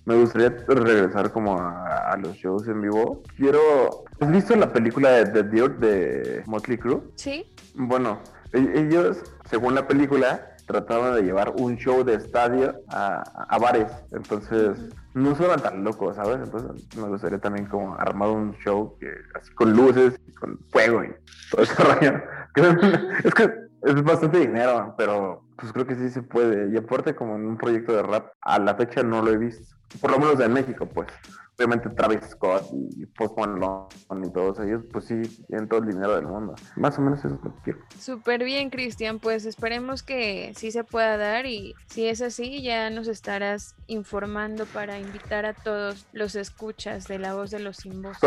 Me 0.05 0.15
gustaría 0.15 0.49
regresar 0.67 1.31
como 1.31 1.57
a, 1.57 2.17
los 2.21 2.35
shows 2.35 2.67
en 2.67 2.81
vivo. 2.81 3.23
Quiero... 3.37 4.03
¿Has 4.19 4.31
visto 4.31 4.53
la 4.55 4.71
película 4.71 5.11
de 5.11 5.25
The 5.27 5.43
Dirt 5.43 5.77
de 5.77 6.43
Motley 6.45 6.77
Crue? 6.77 7.01
Sí. 7.15 7.45
Bueno, 7.73 8.19
e-, 8.51 8.81
ellos, 8.81 9.23
según 9.49 9.75
la 9.75 9.87
película, 9.87 10.52
trataban 10.65 11.15
de 11.15 11.23
llevar 11.23 11.53
un 11.57 11.77
show 11.77 12.03
de 12.03 12.15
estadio 12.15 12.75
a, 12.89 13.57
bares. 13.59 13.91
Entonces, 14.11 14.77
no 15.13 15.35
suenan 15.35 15.61
tan 15.61 15.83
locos, 15.83 16.15
¿sabes? 16.15 16.39
Entonces, 16.43 16.97
me 16.97 17.07
gustaría 17.07 17.39
también 17.39 17.65
como 17.65 17.95
armar 17.95 18.29
un 18.29 18.55
show 18.57 18.97
que 18.99 19.07
así 19.35 19.53
con 19.53 19.73
luces 19.73 20.19
y 20.27 20.31
con 20.33 20.59
fuego 20.71 21.03
y 21.03 21.13
todo 21.51 21.63
ese 21.63 21.75
rollo. 21.83 22.21
es 23.23 23.33
que 23.33 23.62
es 23.83 24.03
bastante 24.03 24.39
dinero, 24.39 24.95
pero 24.97 25.43
pues 25.57 25.71
creo 25.73 25.85
que 25.85 25.95
sí 25.95 26.09
se 26.09 26.23
puede. 26.23 26.73
Y 26.73 26.77
aparte, 26.77 27.15
como 27.15 27.35
en 27.35 27.45
un 27.45 27.57
proyecto 27.57 27.93
de 27.93 28.03
rap, 28.03 28.31
a 28.41 28.59
la 28.59 28.75
fecha 28.75 29.03
no 29.03 29.21
lo 29.21 29.31
he 29.31 29.37
visto. 29.37 29.75
Por 30.01 30.11
lo 30.11 30.19
menos 30.19 30.39
en 30.39 30.53
México, 30.53 30.87
pues 30.87 31.07
obviamente 31.55 31.89
Travis 31.91 32.21
Scott 32.31 32.65
y 32.95 33.05
Post 33.05 33.37
Malone 33.37 33.87
y 34.25 34.31
todos 34.31 34.59
ellos, 34.59 34.83
pues 34.91 35.05
sí, 35.05 35.21
en 35.49 35.67
todo 35.67 35.81
el 35.81 35.89
dinero 35.89 36.15
del 36.15 36.25
mundo. 36.25 36.55
Más 36.75 36.97
o 36.97 37.01
menos 37.01 37.19
eso 37.19 37.27
es 37.27 37.33
lo 37.33 37.41
que 37.41 37.61
quiero. 37.63 37.79
Súper 37.99 38.43
bien, 38.43 38.69
Cristian. 38.69 39.19
Pues 39.19 39.45
esperemos 39.45 40.01
que 40.01 40.53
sí 40.55 40.71
se 40.71 40.83
pueda 40.83 41.17
dar 41.17 41.45
y 41.45 41.75
si 41.87 42.07
es 42.07 42.21
así, 42.21 42.63
ya 42.63 42.89
nos 42.89 43.07
estarás 43.07 43.75
informando 43.87 44.65
para 44.65 44.99
invitar 44.99 45.45
a 45.45 45.53
todos 45.53 46.07
los 46.11 46.35
escuchas 46.35 47.07
de 47.07 47.19
la 47.19 47.35
voz 47.35 47.51
de 47.51 47.59
los 47.59 47.77
sin 47.77 48.01
voz. 48.01 48.17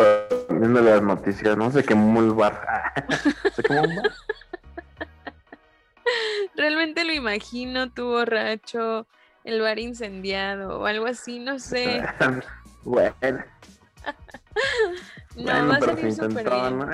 Viendo 0.48 0.80
las 0.80 1.02
noticias, 1.02 1.56
no 1.56 1.70
sé 1.70 1.82
qué 1.82 1.94
muy 1.94 2.28
bar. 2.28 2.62
¿Se 3.54 3.62
quemó 3.64 3.82
un 3.82 3.96
bar? 3.96 4.12
Realmente 6.56 7.04
lo 7.04 7.12
imagino, 7.12 7.90
tú 7.90 8.06
borracho, 8.06 9.06
el 9.44 9.60
bar 9.60 9.78
incendiado 9.78 10.80
o 10.80 10.86
algo 10.86 11.06
así, 11.06 11.38
no 11.38 11.58
sé. 11.58 12.02
Bueno. 12.86 13.40
no, 15.36 15.68
va 15.68 15.74
a 15.74 15.80
salir 15.80 16.12
súper 16.12 16.48
bien. 16.48 16.86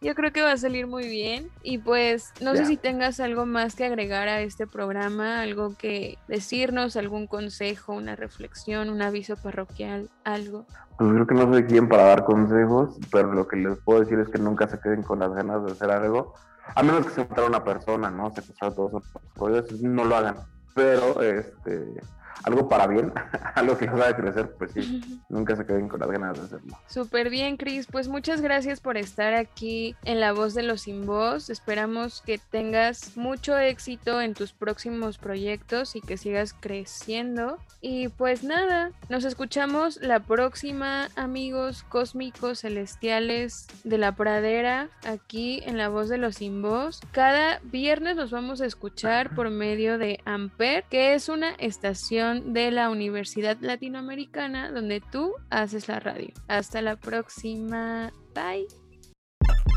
Yo 0.00 0.14
creo 0.14 0.32
que 0.32 0.42
va 0.42 0.52
a 0.52 0.56
salir 0.56 0.86
muy 0.86 1.08
bien. 1.08 1.50
Y 1.62 1.78
pues 1.78 2.32
no 2.40 2.54
sé 2.54 2.66
si 2.66 2.76
tengas 2.76 3.18
algo 3.20 3.46
más 3.46 3.74
que 3.74 3.84
agregar 3.84 4.28
a 4.28 4.40
este 4.40 4.66
programa, 4.66 5.40
algo 5.40 5.76
que 5.76 6.18
decirnos, 6.28 6.96
algún 6.96 7.26
consejo, 7.26 7.94
una 7.94 8.14
reflexión, 8.14 8.90
un 8.90 9.02
aviso 9.02 9.36
parroquial, 9.36 10.08
algo. 10.24 10.66
Pues 10.96 11.12
creo 11.12 11.26
que 11.26 11.34
no 11.34 11.52
soy 11.52 11.64
quien 11.64 11.88
para 11.88 12.04
dar 12.04 12.24
consejos, 12.24 12.96
pero 13.10 13.32
lo 13.32 13.48
que 13.48 13.56
les 13.56 13.78
puedo 13.78 14.00
decir 14.00 14.18
es 14.20 14.28
que 14.28 14.38
nunca 14.38 14.68
se 14.68 14.78
queden 14.80 15.02
con 15.02 15.18
las 15.18 15.32
ganas 15.32 15.64
de 15.64 15.72
hacer 15.72 15.90
algo. 15.90 16.34
A 16.74 16.82
menos 16.82 17.06
que 17.06 17.12
se 17.12 17.20
a 17.22 17.46
una 17.46 17.64
persona, 17.64 18.10
¿no? 18.10 18.32
Se 18.34 18.42
todos 18.70 18.92
los 18.92 19.82
no 19.82 20.04
lo 20.04 20.16
hagan. 20.16 20.36
Pero, 20.74 21.20
este, 21.22 21.94
algo 22.44 22.68
para 22.68 22.86
bien, 22.86 23.12
algo 23.54 23.76
que 23.76 23.86
nos 23.86 24.00
haga 24.00 24.16
crecer, 24.16 24.54
pues 24.58 24.72
sí, 24.72 25.20
nunca 25.28 25.56
se 25.56 25.66
queden 25.66 25.88
con 25.88 26.00
las 26.00 26.10
ganas 26.10 26.38
de 26.38 26.44
hacerlo. 26.44 26.78
Súper 26.86 27.30
bien, 27.30 27.56
Cris. 27.56 27.86
Pues 27.86 28.08
muchas 28.08 28.40
gracias 28.40 28.80
por 28.80 28.96
estar 28.96 29.34
aquí 29.34 29.96
en 30.04 30.20
La 30.20 30.32
Voz 30.32 30.54
de 30.54 30.62
los 30.62 30.82
Sin 30.82 31.06
Voz. 31.06 31.50
Esperamos 31.50 32.22
que 32.22 32.38
tengas 32.38 33.16
mucho 33.16 33.58
éxito 33.58 34.20
en 34.20 34.34
tus 34.34 34.52
próximos 34.52 35.18
proyectos 35.18 35.96
y 35.96 36.00
que 36.00 36.16
sigas 36.16 36.54
creciendo. 36.58 37.58
Y 37.80 38.08
pues 38.08 38.42
nada, 38.42 38.90
nos 39.08 39.24
escuchamos 39.24 39.98
la 40.02 40.20
próxima, 40.20 41.08
amigos 41.14 41.84
cósmicos 41.88 42.60
celestiales 42.60 43.68
de 43.84 43.98
la 43.98 44.12
pradera, 44.12 44.88
aquí 45.06 45.62
en 45.64 45.78
La 45.78 45.88
Voz 45.88 46.08
de 46.08 46.18
los 46.18 46.36
Sin 46.36 46.60
Voz. 46.60 47.00
Cada 47.12 47.60
viernes 47.62 48.16
nos 48.16 48.32
vamos 48.32 48.60
a 48.60 48.66
escuchar 48.66 49.34
por 49.34 49.50
medio 49.50 49.96
de 49.96 50.20
Amper, 50.24 50.84
que 50.90 51.14
es 51.14 51.28
una 51.28 51.50
estación 51.52 52.27
de 52.34 52.70
la 52.70 52.90
Universidad 52.90 53.56
Latinoamericana 53.60 54.70
donde 54.70 55.00
tú 55.00 55.32
haces 55.50 55.88
la 55.88 56.00
radio. 56.00 56.28
Hasta 56.48 56.82
la 56.82 56.96
próxima. 56.96 58.12
Bye. 58.34 58.66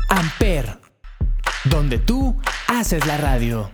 Amper, 0.08 0.78
donde 1.64 1.98
tú 1.98 2.36
haces 2.68 3.06
la 3.06 3.16
radio. 3.16 3.70